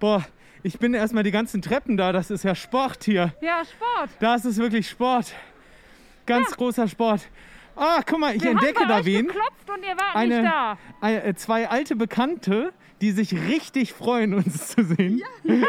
Boah, 0.00 0.24
ich 0.62 0.78
bin 0.78 0.94
erstmal 0.94 1.22
die 1.24 1.30
ganzen 1.30 1.60
Treppen 1.62 1.96
da. 1.96 2.12
Das 2.12 2.30
ist 2.30 2.44
ja 2.44 2.54
Sport 2.54 3.04
hier. 3.04 3.32
Ja, 3.40 3.62
Sport. 3.64 4.10
Das 4.20 4.44
ist 4.44 4.58
wirklich 4.58 4.88
Sport. 4.88 5.32
Ganz 6.26 6.50
großer 6.56 6.86
Sport. 6.88 7.22
Ah, 7.74 8.00
guck 8.06 8.18
mal, 8.20 8.36
ich 8.36 8.42
wir 8.42 8.50
entdecke 8.50 8.80
haben 8.80 8.88
bei 8.88 8.94
da 8.94 9.00
euch 9.00 9.06
wen. 9.06 9.26
geklopft 9.26 9.70
und 9.70 9.82
ihr 9.82 9.96
wart 9.96 10.14
Eine, 10.14 10.42
nicht 10.42 10.52
da. 10.52 10.78
ein- 11.00 11.22
äh, 11.22 11.34
zwei 11.34 11.68
alte 11.68 11.96
Bekannte, 11.96 12.72
die 13.00 13.10
sich 13.12 13.32
richtig 13.34 13.92
freuen, 13.94 14.34
uns 14.34 14.68
zu 14.68 14.84
sehen. 14.84 15.20
Wir 15.44 15.66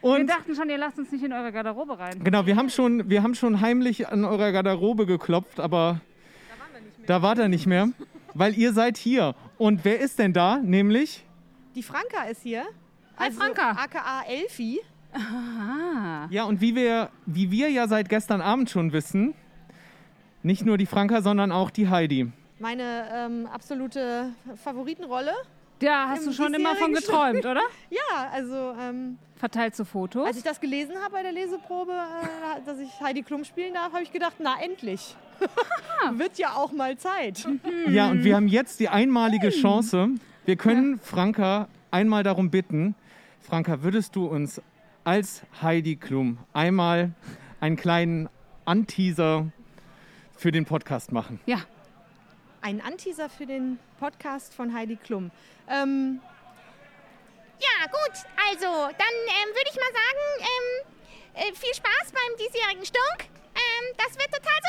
Und 0.00 0.26
dachten 0.28 0.54
schon, 0.54 0.68
ihr 0.70 0.78
lasst 0.78 0.98
uns 0.98 1.10
nicht 1.10 1.24
in 1.24 1.32
eure 1.32 1.50
Garderobe 1.52 1.98
rein. 1.98 2.22
genau, 2.22 2.46
wir 2.46 2.54
haben, 2.56 2.70
schon, 2.70 3.08
wir 3.10 3.22
haben 3.22 3.34
schon 3.34 3.60
heimlich 3.60 4.08
an 4.08 4.24
eurer 4.24 4.52
Garderobe 4.52 5.06
geklopft, 5.06 5.58
aber 5.58 6.00
da 7.06 7.20
war 7.22 7.36
er 7.38 7.48
nicht 7.48 7.66
mehr, 7.66 7.88
weil 8.34 8.56
ihr 8.56 8.72
seid 8.72 8.96
hier. 8.96 9.34
Und 9.56 9.84
wer 9.84 9.98
ist 9.98 10.18
denn 10.20 10.32
da? 10.32 10.58
Nämlich 10.58 11.24
Die 11.74 11.82
Franka 11.82 12.24
ist 12.30 12.42
hier. 12.42 12.64
Hi, 13.18 13.32
Franka. 13.32 13.72
AKA 13.72 14.22
Elfi. 14.28 14.80
Ah. 15.12 16.28
Ja, 16.30 16.44
und 16.44 16.60
wie 16.60 16.76
wir, 16.76 17.10
wie 17.26 17.50
wir 17.50 17.68
ja 17.68 17.88
seit 17.88 18.08
gestern 18.08 18.40
Abend 18.40 18.70
schon 18.70 18.92
wissen, 18.92 19.34
nicht 20.44 20.64
nur 20.64 20.78
die 20.78 20.86
Franka, 20.86 21.20
sondern 21.20 21.50
auch 21.50 21.70
die 21.70 21.88
Heidi. 21.88 22.30
Meine 22.60 23.08
ähm, 23.12 23.48
absolute 23.52 24.30
Favoritenrolle. 24.62 25.32
Da 25.80 26.08
hast 26.08 26.26
du 26.26 26.32
schon 26.32 26.54
immer 26.54 26.76
von 26.76 26.92
geträumt, 26.92 27.44
oder? 27.44 27.62
Ja, 27.90 28.30
also 28.32 28.74
ähm, 28.80 29.18
Verteilst 29.36 29.78
du 29.80 29.84
Fotos? 29.84 30.26
als 30.26 30.36
ich 30.36 30.42
das 30.42 30.60
gelesen 30.60 30.94
habe 31.02 31.14
bei 31.14 31.22
der 31.22 31.32
Leseprobe, 31.32 31.92
äh, 31.92 32.64
dass 32.66 32.78
ich 32.78 32.88
Heidi 33.00 33.22
Klum 33.22 33.44
spielen 33.44 33.74
darf, 33.74 33.92
habe 33.92 34.02
ich 34.02 34.12
gedacht, 34.12 34.34
na 34.38 34.54
endlich. 34.62 35.16
Wird 36.12 36.38
ja 36.38 36.54
auch 36.54 36.72
mal 36.72 36.96
Zeit. 36.98 37.46
Ja, 37.88 38.10
und 38.10 38.24
wir 38.24 38.34
haben 38.36 38.48
jetzt 38.48 38.80
die 38.80 38.88
einmalige 38.88 39.50
Chance. 39.50 40.10
Wir 40.44 40.56
können 40.56 40.98
Franka 41.00 41.68
einmal 41.90 42.22
darum 42.22 42.50
bitten. 42.50 42.94
Franka, 43.48 43.82
würdest 43.82 44.14
du 44.14 44.26
uns 44.26 44.60
als 45.04 45.42
Heidi 45.62 45.96
Klum 45.96 46.36
einmal 46.52 47.12
einen 47.60 47.76
kleinen 47.76 48.28
Anteaser 48.66 49.50
für 50.36 50.52
den 50.52 50.66
Podcast 50.66 51.12
machen? 51.12 51.40
ja. 51.46 51.58
Ein 52.60 52.80
Anteaser 52.80 53.28
für 53.30 53.46
den 53.46 53.78
Podcast 54.00 54.52
von 54.52 54.74
Heidi 54.74 54.96
Klum. 54.96 55.30
Ähm, 55.68 56.20
Ja, 57.60 57.86
gut. 57.86 58.24
Also, 58.50 58.66
dann 58.66 59.14
ähm, 59.28 59.48
würde 59.54 59.70
ich 59.70 59.76
mal 59.76 59.92
sagen, 59.92 60.24
ähm, 60.40 60.84
äh, 61.34 61.54
viel 61.54 61.72
Spaß 61.72 62.12
beim 62.12 62.36
diesjährigen 62.36 62.84
Stunk. 62.84 63.30
Ähm, 63.54 63.94
das 63.96 64.18
wird 64.18 64.28
total 64.34 64.60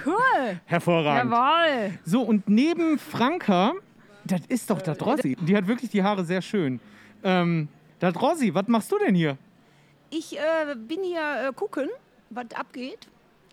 super. 0.00 0.10
Cool. 0.10 0.60
Hervorragend. 0.64 1.32
Jawohl. 1.32 1.98
So, 2.04 2.22
und 2.22 2.48
neben 2.48 2.98
Franka, 3.00 3.72
das 4.24 4.42
ist 4.46 4.70
doch 4.70 4.80
der 4.80 4.94
Drossi. 4.94 5.36
Die 5.40 5.56
hat 5.56 5.66
wirklich 5.66 5.90
die 5.90 6.04
Haare 6.04 6.24
sehr 6.24 6.40
schön. 6.40 6.80
Ähm, 7.24 7.68
der 8.00 8.12
Drossi, 8.12 8.54
was 8.54 8.66
machst 8.68 8.90
du 8.92 8.98
denn 8.98 9.14
hier? 9.14 9.38
Ich 10.10 10.36
äh, 10.38 10.74
bin 10.76 11.02
hier 11.02 11.48
äh, 11.48 11.52
gucken, 11.54 11.88
was 12.30 12.46
abgeht, 12.54 13.08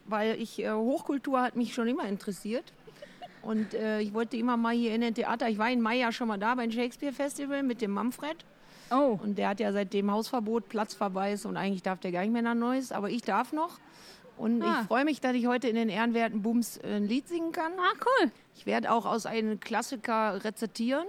weil 0.06 0.40
ich 0.42 0.60
äh, 0.60 0.72
Hochkultur 0.72 1.42
hat 1.42 1.56
mich 1.56 1.74
schon 1.74 1.88
immer 1.88 2.06
interessiert. 2.08 2.74
Und 3.42 3.74
äh, 3.74 4.02
ich 4.02 4.14
wollte 4.14 4.36
immer 4.36 4.58
mal 4.58 4.76
hier 4.76 4.94
in 4.94 5.02
den 5.02 5.14
Theater. 5.16 5.48
Ich 5.48 5.58
war 5.58 5.70
in 5.70 5.80
Mai 5.82 5.98
ja 5.98 6.12
schon 6.12 6.28
mal 6.28 6.38
da 6.38 6.56
beim 6.56 6.72
Shakespeare 6.72 7.14
Festival 7.14 7.64
mit 7.64 7.82
dem 7.82 7.92
Manfred. 7.92 8.36
Oh. 8.92 9.18
Und 9.24 9.38
der 9.38 9.50
hat 9.50 9.60
ja 9.62 9.72
seitdem 9.72 10.12
Hausverbot, 10.12 10.68
Platzverweis 10.68 11.46
und 11.46 11.56
eigentlich 11.56 11.84
darf 11.84 12.00
der 12.00 12.12
gar 12.12 12.22
nicht 12.22 12.34
mehr 12.34 12.42
nach 12.42 12.56
Neues. 12.56 12.92
Aber 12.92 13.10
ich 13.10 13.22
darf 13.22 13.54
noch. 13.54 13.80
Und 14.38 14.62
Ah. 14.62 14.80
ich 14.82 14.88
freue 14.88 15.06
mich, 15.06 15.22
dass 15.22 15.36
ich 15.36 15.48
heute 15.48 15.70
in 15.70 15.76
den 15.76 15.90
ehrenwerten 15.90 16.42
Bums 16.42 16.80
ein 16.84 17.08
Lied 17.08 17.28
singen 17.30 17.52
kann. 17.52 17.72
Ah, 17.78 17.94
cool. 18.24 18.32
Ich 18.56 18.66
werde 18.66 18.92
auch 18.92 19.06
aus 19.06 19.26
einem 19.26 19.60
Klassiker 19.60 20.44
rezitieren. 20.44 21.06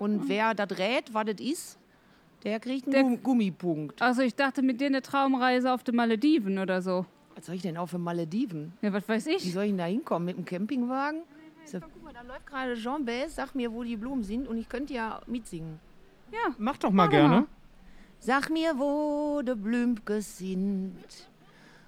Und 0.00 0.28
wer 0.28 0.54
das 0.54 0.76
rät, 0.78 1.12
was 1.12 1.26
das 1.26 1.40
ist, 1.40 1.78
der 2.42 2.58
kriegt 2.58 2.84
einen 2.86 2.92
Der- 2.92 3.02
Gum- 3.02 3.22
Gummipunkt. 3.22 4.00
Also 4.00 4.22
ich 4.22 4.34
dachte 4.34 4.62
mit 4.62 4.80
dir 4.80 4.86
eine 4.86 5.02
Traumreise 5.02 5.72
auf 5.72 5.84
die 5.84 5.92
Malediven 5.92 6.58
oder 6.58 6.80
so. 6.82 7.04
Was 7.36 7.46
soll 7.46 7.54
ich 7.56 7.62
denn 7.62 7.76
auf 7.76 7.90
für 7.90 7.98
Malediven? 7.98 8.72
Ja, 8.82 8.92
was 8.92 9.06
weiß 9.08 9.26
Wie 9.26 9.32
ich. 9.32 9.52
soll 9.52 9.64
ich 9.64 9.70
denn 9.70 9.78
da 9.78 9.84
hinkommen? 9.84 10.24
Mit 10.26 10.36
dem 10.38 10.44
Campingwagen? 10.44 11.22
Ich 11.64 11.70
sag, 11.70 11.82
guck 11.82 12.02
mal, 12.02 12.12
da 12.14 12.22
läuft 12.22 12.46
gerade 12.46 12.74
Jean 12.74 13.04
Baez, 13.04 13.34
sag 13.36 13.54
mir, 13.54 13.70
wo 13.72 13.82
die 13.84 13.96
Blumen 13.96 14.24
sind 14.24 14.48
und 14.48 14.56
ich 14.58 14.68
könnte 14.68 14.94
ja 14.94 15.20
mitsingen. 15.26 15.78
Mach 16.58 16.78
doch 16.78 16.90
mal 16.90 17.04
Mach 17.04 17.10
gerne. 17.10 17.28
mal. 17.40 17.46
Sag 18.20 18.50
mir, 18.50 18.78
wo 18.78 19.42
de 19.42 19.54
Blümke 19.54 20.20
sind. 20.22 20.96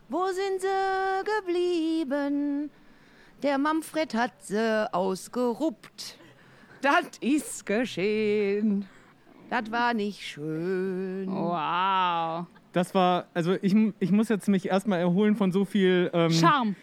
Wo 0.09 0.27
sind 0.27 0.61
sie 0.61 1.25
geblieben? 1.40 2.70
Der 3.42 3.57
Manfred 3.59 4.14
hat 4.14 4.33
sie 4.42 4.92
ausgeruppt. 4.92 6.18
Das 6.83 7.07
ist 7.21 7.64
geschehen. 7.64 8.87
Das 9.49 9.71
war 9.71 9.95
nicht 9.95 10.21
schön. 10.21 11.29
Wow. 11.31 12.47
Das 12.73 12.95
war, 12.95 13.27
also 13.35 13.55
ich, 13.62 13.75
ich 14.01 14.11
muss 14.11 14.29
jetzt 14.29 14.49
mich 14.49 14.66
erstmal 14.66 14.99
erholen 14.99 15.37
von 15.37 15.53
so 15.53 15.64
viel 15.64 16.11
ähm, 16.12 16.31
Charme. 16.33 16.75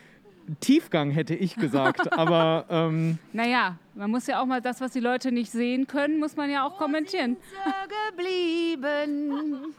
Tiefgang, 0.62 1.12
hätte 1.12 1.36
ich 1.36 1.56
gesagt. 1.56 2.14
Aber 2.18 2.66
ähm, 2.70 3.18
Naja, 3.34 3.78
man 3.94 4.10
muss 4.10 4.26
ja 4.28 4.42
auch 4.42 4.46
mal 4.46 4.62
das, 4.62 4.80
was 4.80 4.94
die 4.94 5.02
Leute 5.02 5.34
nicht 5.34 5.52
sehen 5.52 5.86
können, 5.86 6.18
muss 6.20 6.38
man 6.38 6.50
ja 6.50 6.66
auch 6.66 6.78
kommentieren. 6.78 7.36
Sie 7.42 8.16
geblieben. 8.16 9.74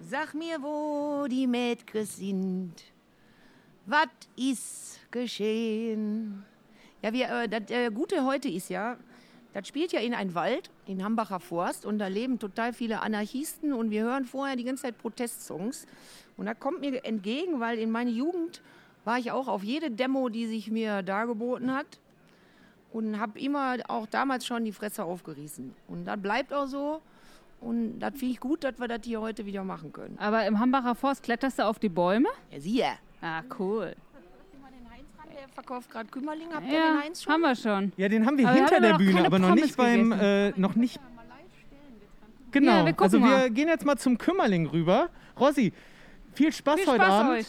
Sag 0.00 0.34
mir, 0.34 0.62
wo 0.62 1.26
die 1.28 1.46
Mädchen 1.48 2.06
sind. 2.06 2.74
Was 3.86 4.06
ist 4.36 5.00
geschehen? 5.10 6.44
Ja, 7.02 7.12
wir, 7.12 7.28
äh, 7.28 7.48
das 7.48 7.70
äh, 7.70 7.90
Gute 7.90 8.24
heute 8.24 8.48
ist 8.48 8.68
ja, 8.70 8.96
das 9.52 9.68
spielt 9.68 9.92
ja 9.92 10.00
in 10.00 10.14
ein 10.14 10.34
Wald, 10.34 10.70
in 10.86 11.04
Hambacher 11.04 11.40
Forst, 11.40 11.84
und 11.84 11.98
da 11.98 12.06
leben 12.06 12.38
total 12.38 12.72
viele 12.72 13.00
Anarchisten 13.02 13.72
und 13.72 13.90
wir 13.90 14.02
hören 14.02 14.24
vorher 14.24 14.56
die 14.56 14.64
ganze 14.64 14.84
Zeit 14.84 14.98
Protestsongs. 14.98 15.86
Und 16.36 16.46
da 16.46 16.54
kommt 16.54 16.80
mir 16.80 17.04
entgegen, 17.04 17.60
weil 17.60 17.78
in 17.78 17.90
meiner 17.90 18.10
Jugend 18.10 18.62
war 19.04 19.18
ich 19.18 19.30
auch 19.30 19.48
auf 19.48 19.62
jede 19.62 19.90
Demo, 19.90 20.28
die 20.28 20.46
sich 20.46 20.70
mir 20.70 21.02
dargeboten 21.02 21.74
hat. 21.74 21.98
und 22.92 23.18
habe 23.18 23.38
immer 23.40 23.76
auch 23.88 24.06
damals 24.06 24.46
schon 24.46 24.64
die 24.64 24.72
Fresse 24.72 25.04
aufgerissen. 25.04 25.74
Und 25.88 26.04
das 26.04 26.20
bleibt 26.20 26.52
auch 26.52 26.66
so. 26.66 27.00
Und 27.60 28.00
das 28.00 28.12
finde 28.14 28.34
ich 28.34 28.40
gut, 28.40 28.64
dass 28.64 28.78
wir 28.78 28.88
das 28.88 29.00
hier 29.04 29.20
heute 29.20 29.46
wieder 29.46 29.64
machen 29.64 29.92
können. 29.92 30.18
Aber 30.18 30.44
im 30.46 30.58
Hambacher 30.58 30.94
Forst 30.94 31.22
kletterst 31.22 31.58
du 31.58 31.66
auf 31.66 31.78
die 31.78 31.88
Bäume? 31.88 32.28
Ja, 32.50 32.60
siehe. 32.60 32.92
Ah, 33.20 33.42
cool. 33.58 33.94
Der 35.56 35.62
verkauft 35.64 35.90
gerade 35.90 36.08
Kümmerling. 36.08 36.48
Habt 36.54 36.66
ihr 36.66 36.72
Ja, 36.72 36.92
den 36.94 37.02
Heinz 37.02 37.22
schon? 37.22 37.32
haben 37.32 37.40
wir 37.42 37.54
schon. 37.56 37.92
Ja, 37.96 38.08
den 38.08 38.26
haben 38.26 38.38
wir 38.38 38.46
Aber 38.46 38.54
wir 38.54 38.60
hinter 38.60 38.76
haben 38.76 38.82
der 38.82 38.92
noch 38.92 38.98
Bühne, 38.98 39.26
aber 39.26 39.38
noch 39.38 39.48
Pommes 39.48 39.62
nicht 39.64 39.76
beim, 39.76 40.12
äh, 40.12 40.50
noch 40.56 40.74
nicht. 40.74 40.98
Genau. 42.50 42.70
Ja, 42.72 42.86
wir 42.86 43.00
also 43.00 43.18
wir 43.18 43.26
mal. 43.26 43.50
gehen 43.50 43.68
jetzt 43.68 43.84
mal 43.84 43.96
zum 43.96 44.18
Kümmerling 44.18 44.66
rüber. 44.66 45.08
Rossi, 45.38 45.72
viel 46.34 46.52
Spaß 46.52 46.80
Viel 46.80 46.86
heute 46.88 47.04
Spaß 47.04 47.12
Abend. 47.12 47.32
euch. 47.38 47.46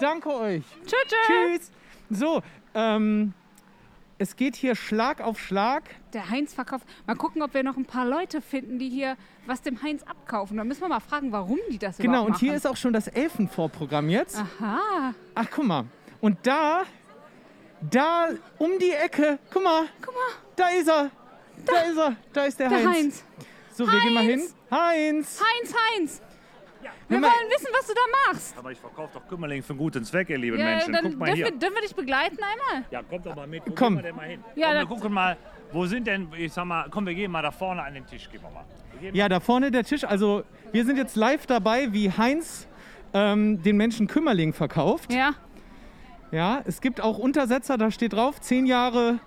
Danke 0.00 0.34
euch. 0.34 0.62
Tschüss. 0.84 1.16
Tschüss. 1.26 1.70
So, 2.10 2.42
ähm, 2.74 3.32
es 4.18 4.36
geht 4.36 4.54
hier 4.54 4.76
Schlag 4.76 5.20
auf 5.20 5.40
Schlag. 5.40 5.82
Der 6.12 6.28
Heinz 6.30 6.54
verkauft. 6.54 6.86
Mal 7.06 7.16
gucken, 7.16 7.42
ob 7.42 7.52
wir 7.54 7.62
noch 7.64 7.76
ein 7.76 7.84
paar 7.84 8.06
Leute 8.06 8.40
finden, 8.40 8.78
die 8.78 8.88
hier 8.88 9.16
was 9.46 9.62
dem 9.62 9.82
Heinz 9.82 10.02
abkaufen. 10.04 10.56
Da 10.56 10.64
müssen 10.64 10.82
wir 10.82 10.88
mal 10.88 11.00
fragen, 11.00 11.32
warum 11.32 11.58
die 11.70 11.78
das 11.78 11.96
Genau, 11.98 12.12
überhaupt 12.12 12.28
und 12.30 12.38
hier 12.38 12.48
machen. 12.50 12.56
ist 12.58 12.66
auch 12.66 12.76
schon 12.76 12.92
das 12.92 13.08
Elfenvorprogramm 13.08 14.08
jetzt. 14.08 14.38
Aha. 14.38 15.14
Ach, 15.34 15.46
guck 15.50 15.64
mal. 15.64 15.84
Und 16.20 16.38
da, 16.44 16.82
da 17.90 18.28
um 18.58 18.70
die 18.80 18.92
Ecke, 18.92 19.38
guck 19.52 19.62
mal. 19.62 19.84
Guck 20.00 20.14
mal. 20.14 20.20
Da 20.56 20.68
ist 20.68 20.88
er. 20.88 21.10
Da, 21.64 21.72
ist 21.82 21.96
er. 21.98 22.16
Da 22.32 22.44
ist 22.44 22.58
der, 22.60 22.68
Der 22.68 22.78
Heinz. 22.78 22.88
Heinz. 22.96 23.24
So, 23.74 23.86
wir 23.86 24.00
gehen 24.00 24.14
mal 24.14 24.24
hin. 24.24 24.42
Heinz. 24.70 25.40
Heinz, 25.40 25.74
Heinz. 25.74 26.22
Wir 27.08 27.18
mal- 27.20 27.28
wollen 27.28 27.50
wissen, 27.50 27.66
was 27.78 27.86
du 27.86 27.94
da 27.94 28.32
machst. 28.32 28.54
Aber 28.58 28.72
ich 28.72 28.78
verkaufe 28.78 29.10
doch 29.18 29.28
Kümmerling 29.28 29.62
für 29.62 29.70
einen 29.70 29.78
guten 29.78 30.04
Zweck, 30.04 30.30
ihr 30.30 30.38
lieben 30.38 30.58
Ja, 30.58 30.64
Menschen. 30.64 30.92
dann 30.92 31.04
Guck 31.04 31.18
mal 31.18 31.26
dürfen, 31.26 31.36
hier. 31.36 31.44
wir, 31.46 31.58
dürfen 31.58 31.74
wir 31.74 31.82
dich 31.82 31.94
begleiten 31.94 32.38
einmal? 32.42 32.84
Ja, 32.90 33.02
kommt 33.02 33.26
doch 33.26 33.34
mal 33.36 33.46
mit. 33.46 33.62
Wo 33.66 33.72
Komm. 33.74 33.96
wir 33.96 34.02
denn 34.02 34.16
mal 34.16 34.28
hin? 34.28 34.42
Ja, 34.56 34.68
komm, 34.68 34.78
wir 34.78 34.86
gucken 34.86 35.12
mal, 35.12 35.36
wo 35.72 35.86
sind 35.86 36.06
denn, 36.06 36.28
ich 36.36 36.52
sag 36.52 36.64
mal, 36.64 36.86
komm, 36.90 37.06
wir 37.06 37.14
gehen 37.14 37.30
mal 37.30 37.42
da 37.42 37.50
vorne 37.50 37.82
an 37.82 37.94
den 37.94 38.06
Tisch, 38.06 38.28
gehen 38.30 38.42
wir 38.42 38.50
mal. 38.50 38.64
Wir 38.92 39.00
gehen 39.00 39.14
Ja, 39.14 39.28
da 39.28 39.40
vorne 39.40 39.70
der 39.70 39.84
Tisch. 39.84 40.04
Also, 40.04 40.42
wir 40.72 40.84
sind 40.84 40.96
jetzt 40.96 41.16
live 41.16 41.46
dabei, 41.46 41.92
wie 41.92 42.10
Heinz 42.10 42.66
ähm, 43.14 43.62
den 43.62 43.76
Menschen 43.76 44.06
Kümmerling 44.06 44.52
verkauft. 44.52 45.12
Ja. 45.12 45.32
Ja, 46.32 46.62
es 46.64 46.80
gibt 46.80 47.02
auch 47.02 47.18
Untersetzer, 47.18 47.76
da 47.76 47.90
steht 47.90 48.14
drauf, 48.14 48.40
zehn 48.40 48.64
Jahre. 48.64 49.20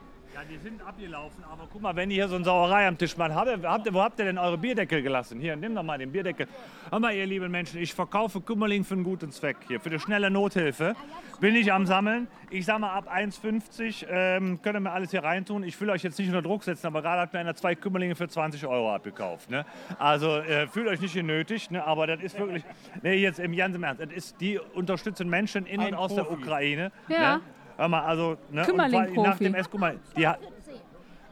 Die 0.49 0.57
sind 0.57 0.85
abgelaufen, 0.85 1.43
aber 1.51 1.67
guck 1.71 1.81
mal, 1.81 1.95
wenn 1.95 2.11
ihr 2.11 2.15
hier 2.15 2.27
so 2.27 2.35
eine 2.35 2.45
Sauerei 2.45 2.87
am 2.87 2.97
Tisch 2.97 3.17
macht, 3.17 3.33
habt 3.33 3.47
ihr, 3.47 3.61
habt 3.63 3.85
ihr, 3.87 3.93
wo 3.93 4.01
habt 4.01 4.19
ihr 4.19 4.25
denn 4.25 4.37
eure 4.37 4.57
Bierdeckel 4.57 5.01
gelassen? 5.01 5.39
Hier, 5.39 5.55
nimm 5.55 5.73
doch 5.73 5.81
mal 5.81 5.97
den 5.97 6.11
Bierdeckel. 6.11 6.47
Hör 6.91 6.99
mal, 6.99 7.15
ihr 7.15 7.25
lieben 7.25 7.49
Menschen, 7.49 7.79
ich 7.79 7.93
verkaufe 7.93 8.41
Kümmerling 8.41 8.83
für 8.83 8.93
einen 8.93 9.03
guten 9.03 9.31
Zweck 9.31 9.57
hier, 9.67 9.79
für 9.79 9.89
die 9.89 9.99
schnelle 9.99 10.29
Nothilfe. 10.29 10.95
Bin 11.39 11.55
ich 11.55 11.73
am 11.73 11.85
Sammeln. 11.87 12.27
Ich 12.51 12.65
sag 12.65 12.79
mal, 12.79 12.91
ab 12.91 13.11
1,50 13.11 14.05
ähm, 14.07 14.61
könnt 14.61 14.77
ihr 14.77 14.79
mir 14.81 14.91
alles 14.91 15.11
hier 15.11 15.23
reintun. 15.23 15.63
Ich 15.63 15.79
will 15.81 15.89
euch 15.89 16.03
jetzt 16.03 16.19
nicht 16.19 16.27
unter 16.27 16.43
Druck 16.43 16.63
setzen, 16.63 16.87
aber 16.87 17.01
gerade 17.01 17.21
hat 17.21 17.33
mir 17.33 17.39
einer 17.39 17.55
zwei 17.55 17.73
Kümmerlinge 17.73 18.15
für 18.15 18.27
20 18.27 18.67
Euro 18.67 18.93
abgekauft. 18.93 19.49
Ne? 19.49 19.65
Also 19.97 20.37
äh, 20.37 20.67
fühlt 20.67 20.87
euch 20.87 21.01
nicht 21.01 21.15
genötigt, 21.15 21.71
ne? 21.71 21.83
aber 21.83 22.05
das 22.05 22.21
ist 22.21 22.37
wirklich, 22.37 22.63
nee, 23.01 23.15
jetzt 23.15 23.39
im 23.39 23.55
ganz 23.55 23.75
im 23.75 23.83
Ernst, 23.83 24.01
das 24.01 24.11
ist, 24.11 24.41
die 24.41 24.59
unterstützen 24.59 25.27
Menschen 25.27 25.65
in 25.65 25.79
und 25.79 25.95
aus 25.95 26.13
der 26.13 26.31
Ukraine. 26.31 26.91
Ja. 27.07 27.37
Ne? 27.37 27.41
Hör 27.77 27.87
mal, 27.87 28.01
also, 28.01 28.37
ne? 28.51 28.61
und 28.61 28.67
Kümmerling-Profi. 28.67 29.27
nach 29.27 29.37
dem 29.37 29.55
Essen, 29.55 29.69
guck 29.71 29.81
mal, 29.81 29.99
die 30.15 30.27
hat, 30.27 30.39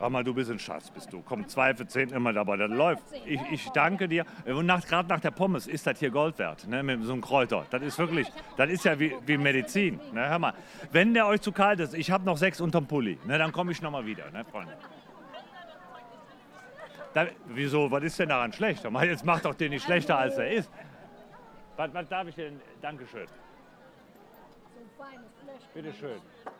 Hör 0.04 0.10
mal, 0.10 0.22
du 0.22 0.34
bist 0.34 0.52
ein 0.52 0.60
Schatz, 0.60 0.90
bist 0.90 1.14
du. 1.14 1.22
Komm, 1.22 1.48
zwei 1.48 1.74
für 1.74 1.88
zehn 1.88 2.10
immer 2.10 2.34
dabei, 2.34 2.58
das 2.58 2.70
läuft. 2.70 3.04
Ich, 3.26 3.40
ich 3.52 3.70
danke 3.70 4.10
dir. 4.10 4.26
Und 4.46 4.66
nach, 4.66 4.86
gerade 4.86 5.08
nach 5.08 5.22
der 5.22 5.32
Pommes 5.32 5.66
ist 5.66 5.88
das 5.88 5.98
hier 5.98 6.10
Gold 6.10 6.38
wert, 6.40 6.68
ne, 6.68 6.84
mit 6.84 7.02
so 7.04 7.14
einem 7.14 7.22
Kräuter. 7.22 7.66
Das 7.70 7.82
ist 7.82 7.98
wirklich, 7.98 8.28
das 8.58 8.70
ist 8.70 8.84
ja 8.84 9.00
wie, 9.00 9.16
wie 9.26 9.38
Medizin. 9.38 10.02
Ne, 10.12 10.28
hör 10.28 10.40
mal, 10.40 10.54
wenn 10.92 11.14
der 11.14 11.26
euch 11.26 11.40
zu 11.40 11.54
kalt 11.54 11.80
ist, 11.80 11.94
ich 11.94 12.12
habe 12.12 12.26
noch 12.26 12.36
sechs 12.36 12.60
unterm 12.60 12.86
Pulli, 12.86 13.18
ne, 13.26 13.38
dann 13.38 13.54
komme 13.54 13.72
ich 13.72 13.82
noch 13.82 13.92
mal 13.92 14.06
wieder, 14.06 14.30
ne, 14.32 14.44
Freunde. 14.44 14.74
Da, 17.14 17.28
wieso, 17.46 17.90
was 17.90 18.04
ist 18.04 18.20
denn 18.20 18.28
daran 18.28 18.52
schlecht? 18.52 18.84
Jetzt 18.84 19.24
macht 19.24 19.46
doch 19.46 19.56
den 19.56 19.70
nicht 19.70 19.86
schlechter, 19.86 20.18
als 20.18 20.38
er 20.38 20.52
ist. 20.52 20.70
Was, 21.78 21.94
was 21.94 22.10
darf 22.10 22.28
ich 22.28 22.36
denn? 22.36 22.60
Dankeschön. 22.82 23.28
Bitte 25.74 25.92
schön. 25.94 26.18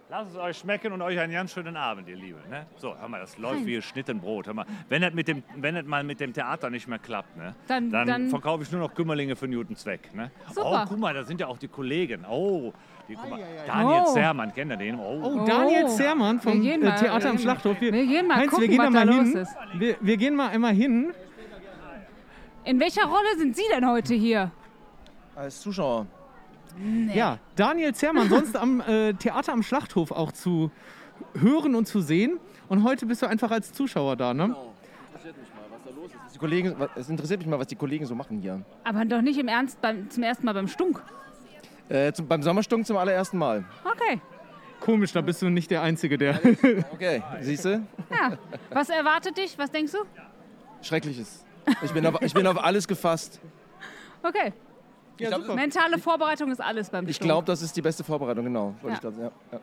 Lasst 0.10 0.32
es 0.32 0.38
euch 0.38 0.58
schmecken 0.58 0.92
und 0.92 1.02
euch 1.02 1.20
einen 1.20 1.34
ganz 1.34 1.54
schönen 1.54 1.76
Abend, 1.78 2.08
ihr 2.08 2.16
Lieben. 2.16 2.40
Ne? 2.50 2.66
So, 2.78 2.96
hör 3.00 3.08
mal, 3.08 3.20
das 3.20 3.38
läuft 3.38 3.66
wie 3.66 3.76
geschnitten 3.76 4.20
Brot. 4.20 4.48
Hör 4.48 4.54
mal, 4.54 4.66
wenn 4.90 5.02
das, 5.04 5.14
mit 5.14 5.28
dem, 5.28 5.44
wenn 5.56 5.76
das 5.76 5.86
mal 5.86 6.04
mit 6.04 6.20
dem 6.20 6.34
Theater 6.34 6.70
nicht 6.70 6.88
mehr 6.88 7.00
klappt, 7.00 7.36
ne? 7.38 7.56
Dann- 7.68 7.90
dann, 7.92 8.08
dann- 8.08 8.30
verkaufe 8.30 8.64
ich 8.64 8.72
nur 8.72 8.82
noch 8.82 8.94
Kümmerlinge 8.94 9.36
für 9.36 9.48
guten 9.48 9.76
Zweck. 9.76 10.14
Ne? 10.16 10.32
Super. 10.54 10.84
Oh, 10.84 10.90
guck 10.90 11.00
mal, 11.00 11.14
da 11.14 11.24
sind 11.24 11.40
ja 11.40 11.48
auch 11.48 11.58
die 11.58 11.68
Kollegen. 11.68 12.26
Oh, 12.30 12.74
die, 13.08 13.16
guck 13.16 13.30
mal. 13.30 13.40
Daniel 13.68 14.02
Oh. 14.06 14.14
Zermann, 14.14 14.54
kennt 14.54 14.72
ihr 14.72 14.78
den? 14.78 15.00
Oh, 15.00 15.20
Oh, 15.24 15.46
Daniel 15.46 15.88
Zermann 15.90 16.40
vom 16.40 16.62
Wir 16.62 16.76
äh, 16.76 16.80
Theater 16.96 17.30
am 17.30 17.36
wir- 17.38 17.40
Schlachthof. 17.42 17.80
wir 17.80 17.92
gehen 17.92 18.28
mal 18.28 18.38
Heinz, 18.38 18.50
gucken, 18.52 18.62
wir 18.62 18.68
gehen 18.70 18.78
da 18.80 18.86
was 18.86 18.94
mal 18.94 19.06
da 19.06 19.14
hin. 19.14 19.34
los 19.34 19.42
ist. 19.48 19.56
Wir, 19.76 19.96
wir 20.02 20.18
gehen 20.18 20.36
mal 20.36 20.50
einmal 20.50 20.74
hin. 20.74 21.14
In 22.66 22.80
welcher 22.80 23.06
Rolle 23.06 23.38
sind 23.38 23.56
Sie 23.56 23.64
denn 23.74 23.88
heute 23.88 24.14
hier? 24.16 24.52
Als 25.36 25.62
Zuschauer. 25.62 26.08
Ja, 27.14 27.40
Daniel 27.56 27.94
Zermann, 27.94 28.30
sonst 28.30 28.56
am 28.56 28.82
äh, 28.82 29.14
Theater 29.14 29.54
am 29.54 29.64
Schlachthof 29.64 30.12
auch 30.12 30.32
zu 30.32 30.72
hören 31.40 31.76
und 31.76 31.88
zu 31.88 32.02
sehen. 32.02 32.40
Und 32.70 32.84
heute 32.84 33.06
bist 33.06 33.22
du 33.22 33.28
einfach 33.28 33.52
als 33.52 33.74
Zuschauer 33.74 34.16
da, 34.16 34.34
ne? 34.34 34.56
Interessiert 35.14 35.38
mich 35.38 35.48
mal, 35.54 35.64
was 35.70 35.80
da 35.86 35.92
los 36.02 36.12
ist. 36.26 36.36
Die 36.36 36.40
Kollegen, 36.40 36.76
was- 36.78 36.90
es 36.96 37.10
interessiert 37.10 37.40
mich 37.40 37.48
mal, 37.48 37.60
was 37.60 37.68
die 37.68 37.76
Kollegen 37.76 38.06
so 38.06 38.16
machen 38.16 38.40
hier. 38.40 38.62
Aber 38.84 39.06
doch 39.06 39.22
nicht 39.22 39.38
im 39.38 39.48
Ernst 39.48 39.80
beim, 39.82 40.10
zum 40.10 40.24
ersten 40.24 40.46
Mal 40.46 40.54
beim 40.54 40.68
Stunk. 40.68 41.02
Äh, 41.90 42.12
zum, 42.14 42.28
beim 42.28 42.42
Sommerstunk 42.42 42.88
zum 42.88 42.98
allerersten 42.98 43.38
Mal. 43.38 43.64
Okay. 43.84 44.20
Komisch, 44.80 45.12
da 45.14 45.22
bist 45.22 45.42
du 45.42 45.50
nicht 45.50 45.70
der 45.72 45.82
Einzige, 45.82 46.18
der. 46.18 46.40
Okay, 46.94 47.22
siehst 47.42 47.66
du? 47.66 47.86
Ja. 48.10 48.38
Was 48.72 48.90
erwartet 48.90 49.38
dich? 49.38 49.58
Was 49.58 49.70
denkst 49.72 49.92
du? 49.92 50.00
Schreckliches. 50.82 51.46
Ich 51.84 51.92
bin, 51.92 52.06
auf, 52.06 52.22
ich 52.22 52.34
bin 52.34 52.46
auf 52.48 52.62
alles 52.62 52.88
gefasst. 52.88 53.40
Okay. 54.24 54.52
Ich 55.18 55.28
glaub, 55.28 55.56
Mentale 55.56 56.00
Vorbereitung 56.00 56.52
ist 56.52 56.60
alles 56.62 56.90
beim 56.90 57.08
Ich 57.08 57.18
Stunk. 57.18 57.30
glaube, 57.30 57.46
das 57.46 57.62
ist 57.62 57.76
die 57.78 57.82
beste 57.82 58.04
Vorbereitung, 58.04 58.46
genau. 58.46 58.74
Ja. 58.84 58.94
Ich 58.94 59.00
grad, 59.02 59.14
ja, 59.18 59.32
ja. 59.52 59.60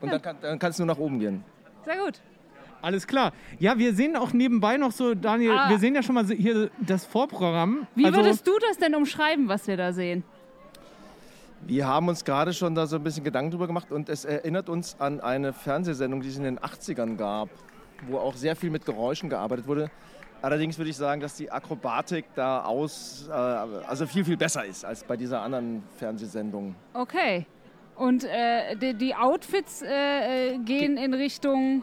Und 0.00 0.12
dann 0.12 0.20
kann 0.22 0.36
dann 0.40 0.58
kannst 0.58 0.78
du 0.78 0.84
nur 0.84 0.94
nach 0.94 1.00
oben 1.00 1.18
gehen. 1.18 1.42
Sehr 1.84 1.96
gut. 2.04 2.20
Alles 2.82 3.06
klar. 3.06 3.32
Ja, 3.58 3.78
wir 3.78 3.94
sehen 3.94 4.16
auch 4.16 4.32
nebenbei 4.34 4.76
noch 4.76 4.92
so, 4.92 5.14
Daniel, 5.14 5.52
Ah. 5.56 5.70
wir 5.70 5.78
sehen 5.78 5.94
ja 5.94 6.02
schon 6.02 6.14
mal 6.14 6.26
hier 6.26 6.70
das 6.78 7.06
Vorprogramm. 7.06 7.86
Wie 7.94 8.04
also, 8.04 8.18
würdest 8.18 8.46
du 8.46 8.52
das 8.68 8.76
denn 8.76 8.94
umschreiben, 8.94 9.48
was 9.48 9.66
wir 9.66 9.76
da 9.78 9.92
sehen? 9.92 10.22
Wir 11.62 11.86
haben 11.88 12.08
uns 12.08 12.24
gerade 12.24 12.52
schon 12.52 12.74
da 12.74 12.86
so 12.86 12.96
ein 12.96 13.02
bisschen 13.02 13.24
Gedanken 13.24 13.50
drüber 13.50 13.66
gemacht 13.66 13.90
und 13.90 14.08
es 14.08 14.24
erinnert 14.24 14.68
uns 14.68 14.94
an 15.00 15.20
eine 15.20 15.52
Fernsehsendung, 15.52 16.20
die 16.20 16.28
es 16.28 16.36
in 16.36 16.44
den 16.44 16.58
80ern 16.60 17.16
gab, 17.16 17.48
wo 18.08 18.18
auch 18.18 18.36
sehr 18.36 18.54
viel 18.54 18.70
mit 18.70 18.84
Geräuschen 18.84 19.30
gearbeitet 19.30 19.66
wurde. 19.66 19.90
Allerdings 20.42 20.76
würde 20.78 20.90
ich 20.90 20.96
sagen, 20.96 21.20
dass 21.20 21.34
die 21.36 21.50
Akrobatik 21.50 22.26
da 22.34 22.62
aus, 22.64 23.28
äh, 23.28 23.32
also 23.32 24.06
viel, 24.06 24.24
viel 24.24 24.36
besser 24.36 24.64
ist 24.64 24.84
als 24.84 25.02
bei 25.04 25.16
dieser 25.16 25.40
anderen 25.42 25.82
Fernsehsendung. 25.96 26.74
Okay. 26.94 27.46
Und 27.96 28.24
äh, 28.24 28.76
die, 28.76 28.94
die 28.94 29.14
Outfits 29.14 29.82
äh, 29.82 30.54
äh, 30.54 30.58
gehen 30.58 30.96
in 30.98 31.14
Richtung. 31.14 31.82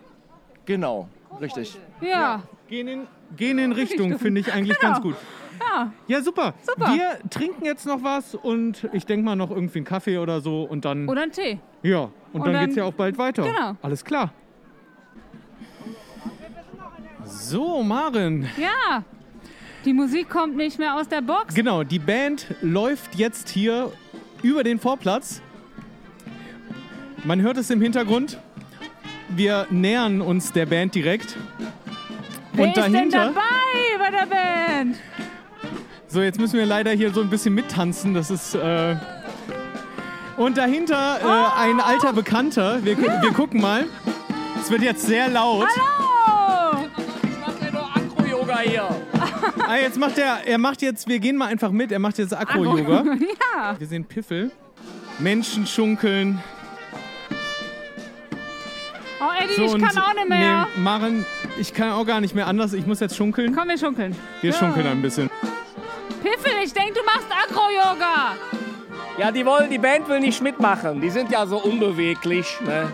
Genau, 0.65 1.07
richtig. 1.41 1.77
Ja. 2.01 2.43
Gehen 2.67 2.87
in, 2.87 3.07
gehen 3.35 3.57
in 3.57 3.71
Richtung, 3.71 4.01
Richtung. 4.11 4.19
finde 4.19 4.41
ich 4.41 4.53
eigentlich 4.53 4.77
Genau. 4.79 4.93
ganz 4.93 5.03
gut. 5.03 5.15
Ja. 5.59 5.91
Ja, 6.07 6.21
super. 6.21 6.53
Super. 6.61 6.93
Wir 6.93 7.17
trinken 7.29 7.65
jetzt 7.65 7.85
noch 7.85 8.03
was 8.03 8.35
und 8.35 8.87
ich 8.93 9.05
denke 9.05 9.25
mal 9.25 9.35
noch 9.35 9.49
irgendwie 9.49 9.79
einen 9.79 9.85
Kaffee 9.85 10.17
oder 10.19 10.39
so 10.41 10.63
und 10.63 10.85
dann. 10.85 11.07
Oder 11.09 11.23
ein 11.23 11.31
Tee. 11.31 11.59
Ja, 11.81 12.01
und, 12.03 12.11
Und 12.33 12.45
dann, 12.45 12.53
dann- 12.53 12.65
geht's 12.65 12.75
ja 12.77 12.83
auch 12.85 12.93
bald 12.93 13.17
weiter. 13.17 13.43
Genau. 13.43 13.75
Alles 13.81 14.03
klar. 14.05 14.31
So, 17.25 17.83
Maren. 17.83 18.49
Ja. 18.57 19.03
Die 19.85 19.93
Musik 19.93 20.29
kommt 20.29 20.55
nicht 20.55 20.79
mehr 20.79 20.95
aus 20.95 21.07
der 21.07 21.21
Box. 21.21 21.53
Genau, 21.53 21.83
die 21.83 21.99
Band 21.99 22.47
läuft 22.61 23.15
jetzt 23.15 23.49
hier 23.49 23.91
über 24.41 24.63
den 24.63 24.79
Vorplatz. 24.79 25.41
Man 27.23 27.41
hört 27.41 27.57
es 27.57 27.69
im 27.69 27.81
Hintergrund. 27.81 28.37
Wir 29.29 29.67
nähern 29.69 30.21
uns 30.21 30.51
der 30.51 30.65
Band 30.65 30.95
direkt. 30.95 31.37
Wer 32.53 32.65
und 32.65 32.77
ist 32.77 32.83
denn 32.85 32.93
dahinter. 32.93 33.25
dabei 33.27 33.41
bei 33.97 34.11
der 34.11 34.25
Band? 34.25 34.97
So, 36.07 36.21
jetzt 36.21 36.39
müssen 36.39 36.59
wir 36.59 36.65
leider 36.65 36.91
hier 36.91 37.11
so 37.11 37.21
ein 37.21 37.29
bisschen 37.29 37.53
mittanzen. 37.53 38.13
Das 38.13 38.29
ist. 38.29 38.55
Äh 38.55 38.95
und 40.37 40.57
dahinter 40.57 41.19
äh, 41.23 41.59
ein 41.61 41.79
alter 41.79 42.11
Bekannter. 42.13 42.83
Wir, 42.83 42.95
gu- 42.95 43.21
wir 43.21 43.31
gucken 43.33 43.61
mal. 43.61 43.85
Es 44.61 44.69
wird 44.71 44.81
jetzt 44.81 45.05
sehr 45.05 45.29
laut. 45.29 45.67
Hallo! 45.67 46.02
Akro-Yoga 48.53 48.59
hier. 48.59 48.89
Ah, 49.67 49.77
jetzt 49.77 49.97
macht 49.97 50.17
er, 50.17 50.45
er 50.45 50.57
macht 50.57 50.81
jetzt, 50.81 51.07
wir 51.07 51.19
gehen 51.19 51.37
mal 51.37 51.47
einfach 51.47 51.71
mit, 51.71 51.91
er 51.91 51.99
macht 51.99 52.17
jetzt 52.17 52.35
Akro-Yoga. 52.35 53.03
ja. 53.55 53.75
Wir 53.77 53.87
sehen 53.87 54.03
Piffel. 54.05 54.51
Menschen 55.19 55.65
schunkeln. 55.65 56.41
Oh, 59.21 59.43
Eddie, 59.43 59.55
So, 59.55 59.75
ich 59.77 59.81
kann 59.81 59.97
auch 59.97 60.13
nicht 60.13 60.27
mehr. 60.27 60.67
Nee, 60.75 60.81
Maren, 60.81 61.25
ich 61.57 61.73
kann 61.73 61.91
auch 61.91 62.05
gar 62.05 62.19
nicht 62.19 62.35
mehr 62.35 62.47
anders. 62.47 62.73
Ich 62.73 62.85
muss 62.85 62.99
jetzt 62.99 63.15
schunkeln. 63.15 63.55
Komm, 63.55 63.69
wir 63.69 63.77
schunkeln. 63.77 64.15
Wir 64.41 64.53
schunkeln 64.53 64.87
ein 64.87 65.01
bisschen. 65.01 65.29
Piffel, 66.21 66.51
ich 66.63 66.73
denke, 66.73 66.93
du 66.93 67.05
machst 67.05 67.27
Akro-Yoga. 67.31 68.33
Ja, 69.17 69.31
die 69.31 69.45
wollen, 69.45 69.69
die 69.69 69.77
Band 69.77 70.09
will 70.09 70.19
nicht 70.19 70.41
mitmachen. 70.41 70.99
Die 70.99 71.09
sind 71.09 71.31
ja 71.31 71.45
so 71.45 71.57
unbeweglich. 71.57 72.57
Ne? 72.65 72.93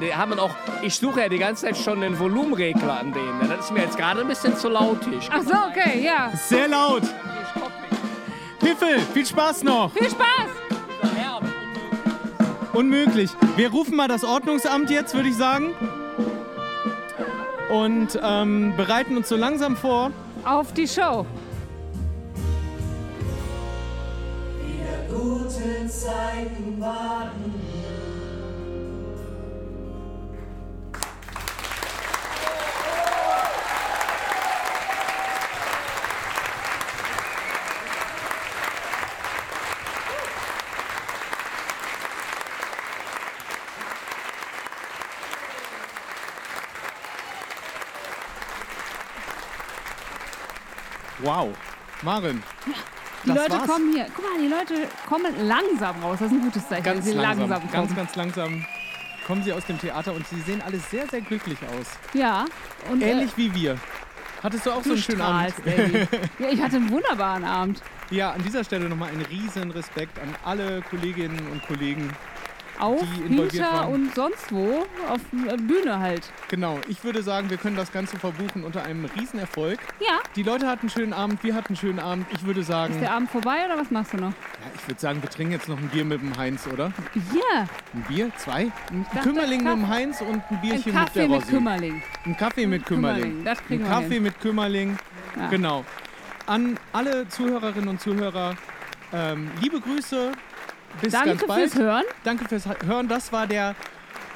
Die 0.00 0.14
haben 0.14 0.38
auch, 0.38 0.50
ich 0.82 0.96
suche 0.96 1.20
ja 1.20 1.28
die 1.28 1.38
ganze 1.38 1.66
Zeit 1.66 1.76
schon 1.76 2.00
den 2.00 2.18
Volumenregler 2.18 3.00
an 3.00 3.12
denen. 3.12 3.48
Das 3.48 3.66
ist 3.66 3.72
mir 3.72 3.82
jetzt 3.82 3.96
gerade 3.96 4.20
ein 4.20 4.28
bisschen 4.28 4.56
zu 4.56 4.68
lautig. 4.68 5.28
Ach 5.30 5.42
so, 5.42 5.54
okay, 5.70 6.02
ja. 6.04 6.32
Sehr 6.34 6.68
laut. 6.68 7.02
Piffel, 8.58 8.98
viel 9.14 9.26
Spaß 9.26 9.62
noch. 9.62 9.92
Viel 9.92 10.10
Spaß! 10.10 10.48
Unmöglich. 12.72 13.30
Wir 13.56 13.70
rufen 13.70 13.96
mal 13.96 14.06
das 14.06 14.22
Ordnungsamt 14.22 14.90
jetzt, 14.90 15.14
würde 15.14 15.30
ich 15.30 15.36
sagen. 15.36 15.72
Und 17.72 18.18
ähm, 18.22 18.74
bereiten 18.76 19.16
uns 19.16 19.30
so 19.30 19.36
langsam 19.36 19.76
vor. 19.76 20.10
Auf 20.44 20.74
die 20.74 20.86
Show. 20.86 21.24
guten 25.08 25.88
Zeiten 25.88 26.80
warten. 26.80 27.55
Wow. 51.26 51.48
Marin. 52.02 52.42
Die 53.24 53.28
das 53.28 53.36
Leute 53.36 53.52
war's. 53.52 53.66
kommen 53.66 53.92
hier. 53.92 54.06
Guck 54.14 54.24
mal, 54.24 54.40
die 54.40 54.48
Leute 54.48 54.88
kommen 55.08 55.46
langsam 55.46 56.02
raus. 56.02 56.18
Das 56.20 56.30
ist 56.30 56.38
ein 56.38 56.42
gutes 56.42 56.68
Zeichen. 56.68 56.84
Ganz 56.84 57.04
sie 57.04 57.12
langsam, 57.12 57.50
langsam 57.50 57.70
ganz, 57.70 57.88
kommen. 57.88 57.96
ganz 57.96 58.16
langsam 58.16 58.66
kommen 59.26 59.42
sie 59.42 59.52
aus 59.52 59.64
dem 59.66 59.78
Theater 59.80 60.14
und 60.14 60.26
sie 60.28 60.40
sehen 60.42 60.62
alle 60.64 60.78
sehr, 60.78 61.08
sehr 61.08 61.20
glücklich 61.20 61.58
aus. 61.62 61.86
Ja. 62.14 62.44
Und, 62.90 63.02
Ähnlich 63.02 63.32
äh, 63.32 63.36
wie 63.36 63.54
wir. 63.54 63.76
Hattest 64.42 64.66
du 64.66 64.70
auch 64.70 64.82
du 64.82 64.90
so 64.90 64.92
einen 64.92 65.02
schönen 65.02 65.20
Abend? 65.20 65.54
strahlst, 65.54 65.66
Davy. 65.66 66.08
ja, 66.38 66.48
ich 66.50 66.62
hatte 66.62 66.76
einen 66.76 66.90
wunderbaren 66.90 67.44
Abend. 67.44 67.82
Ja, 68.10 68.30
an 68.30 68.42
dieser 68.44 68.62
Stelle 68.62 68.88
nochmal 68.88 69.08
einen 69.08 69.22
riesen 69.22 69.72
Respekt 69.72 70.20
an 70.20 70.32
alle 70.44 70.80
Kolleginnen 70.82 71.48
und 71.50 71.66
Kollegen, 71.66 72.12
Auf, 72.78 73.00
waren. 73.00 73.92
und 73.92 74.14
sonst 74.14 74.52
wo. 74.52 74.86
Auf 75.08 75.20
der 75.32 75.56
Bühne 75.56 75.98
halt. 75.98 76.30
Genau, 76.48 76.78
ich 76.88 77.02
würde 77.04 77.22
sagen, 77.22 77.50
wir 77.50 77.56
können 77.56 77.76
das 77.76 77.92
Ganze 77.92 78.18
verbuchen 78.18 78.64
unter 78.64 78.82
einem 78.84 79.04
Riesenerfolg. 79.04 79.78
Ja. 80.00 80.18
Die 80.34 80.42
Leute 80.42 80.66
hatten 80.66 80.82
einen 80.82 80.90
schönen 80.90 81.12
Abend, 81.12 81.42
wir 81.42 81.54
hatten 81.54 81.68
einen 81.68 81.76
schönen 81.76 81.98
Abend. 81.98 82.26
Ich 82.32 82.44
würde 82.44 82.62
sagen, 82.62 82.94
Ist 82.94 83.00
der 83.00 83.12
Abend 83.12 83.30
vorbei 83.30 83.64
oder 83.66 83.78
was 83.78 83.90
machst 83.90 84.12
du 84.12 84.18
noch? 84.18 84.30
ja, 84.30 84.70
ich 84.74 84.88
würde 84.88 85.00
sagen, 85.00 85.22
wir 85.22 85.30
trinken 85.30 85.52
jetzt 85.52 85.68
noch 85.68 85.78
ein 85.78 85.88
Bier 85.88 86.04
mit 86.04 86.20
dem 86.20 86.36
Heinz, 86.36 86.66
oder? 86.66 86.92
Ja. 87.14 87.66
Ein 87.94 88.04
Bier? 88.08 88.30
Zwei? 88.36 88.70
Ein 88.90 89.06
dachte, 89.12 89.28
Kümmerling 89.28 89.62
mit 89.64 89.72
dem 89.72 89.88
Heinz 89.88 90.20
und 90.20 90.42
ein 90.50 90.60
Bierchen 90.60 90.94
Ein 90.96 91.04
mit 91.04 91.14
der 91.14 91.24
Kaffee 91.24 91.28
mit. 91.28 91.48
Kümmerling. 91.48 92.02
Ein 92.24 92.36
Kaffee 92.36 92.66
mit 92.66 92.86
Kümmerling. 92.86 93.22
Kümmerling, 93.22 93.44
das 93.44 93.64
kriegen 93.64 93.84
ein 93.84 93.90
Kaffee 93.90 94.14
hin. 94.14 94.22
mit 94.22 94.40
Kümmerling. 94.40 94.98
Ja. 95.36 95.48
Genau. 95.48 95.84
An 96.46 96.78
alle 96.92 97.28
Zuhörerinnen 97.28 97.88
und 97.88 98.00
Zuhörer, 98.00 98.54
ähm, 99.12 99.50
liebe 99.60 99.80
Grüße. 99.80 100.32
Bis 101.00 101.12
Danke 101.12 101.38
fürs 101.38 101.74
Hören. 101.74 102.04
Danke 102.24 102.48
fürs 102.48 102.64
Hören. 102.84 103.08
Das 103.08 103.32
war 103.32 103.46
der 103.46 103.74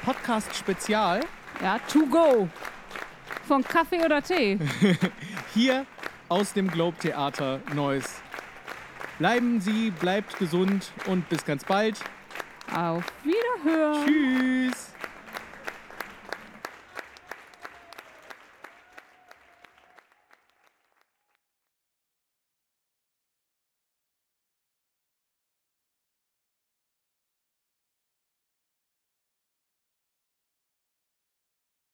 Podcast 0.05 0.55
Spezial. 0.55 1.21
Ja, 1.61 1.79
to 1.91 2.05
go. 2.05 2.47
Von 3.47 3.63
Kaffee 3.63 4.03
oder 4.03 4.21
Tee. 4.21 4.59
Hier 5.53 5.85
aus 6.29 6.53
dem 6.53 6.69
Globe 6.69 6.97
Theater 6.97 7.59
Neuss. 7.73 8.21
Bleiben 9.19 9.59
Sie, 9.61 9.91
bleibt 9.91 10.37
gesund 10.39 10.91
und 11.07 11.27
bis 11.29 11.45
ganz 11.45 11.63
bald. 11.63 11.99
Auf 12.73 13.03
Wiederhören. 13.23 14.05
Tschüss. 14.05 14.90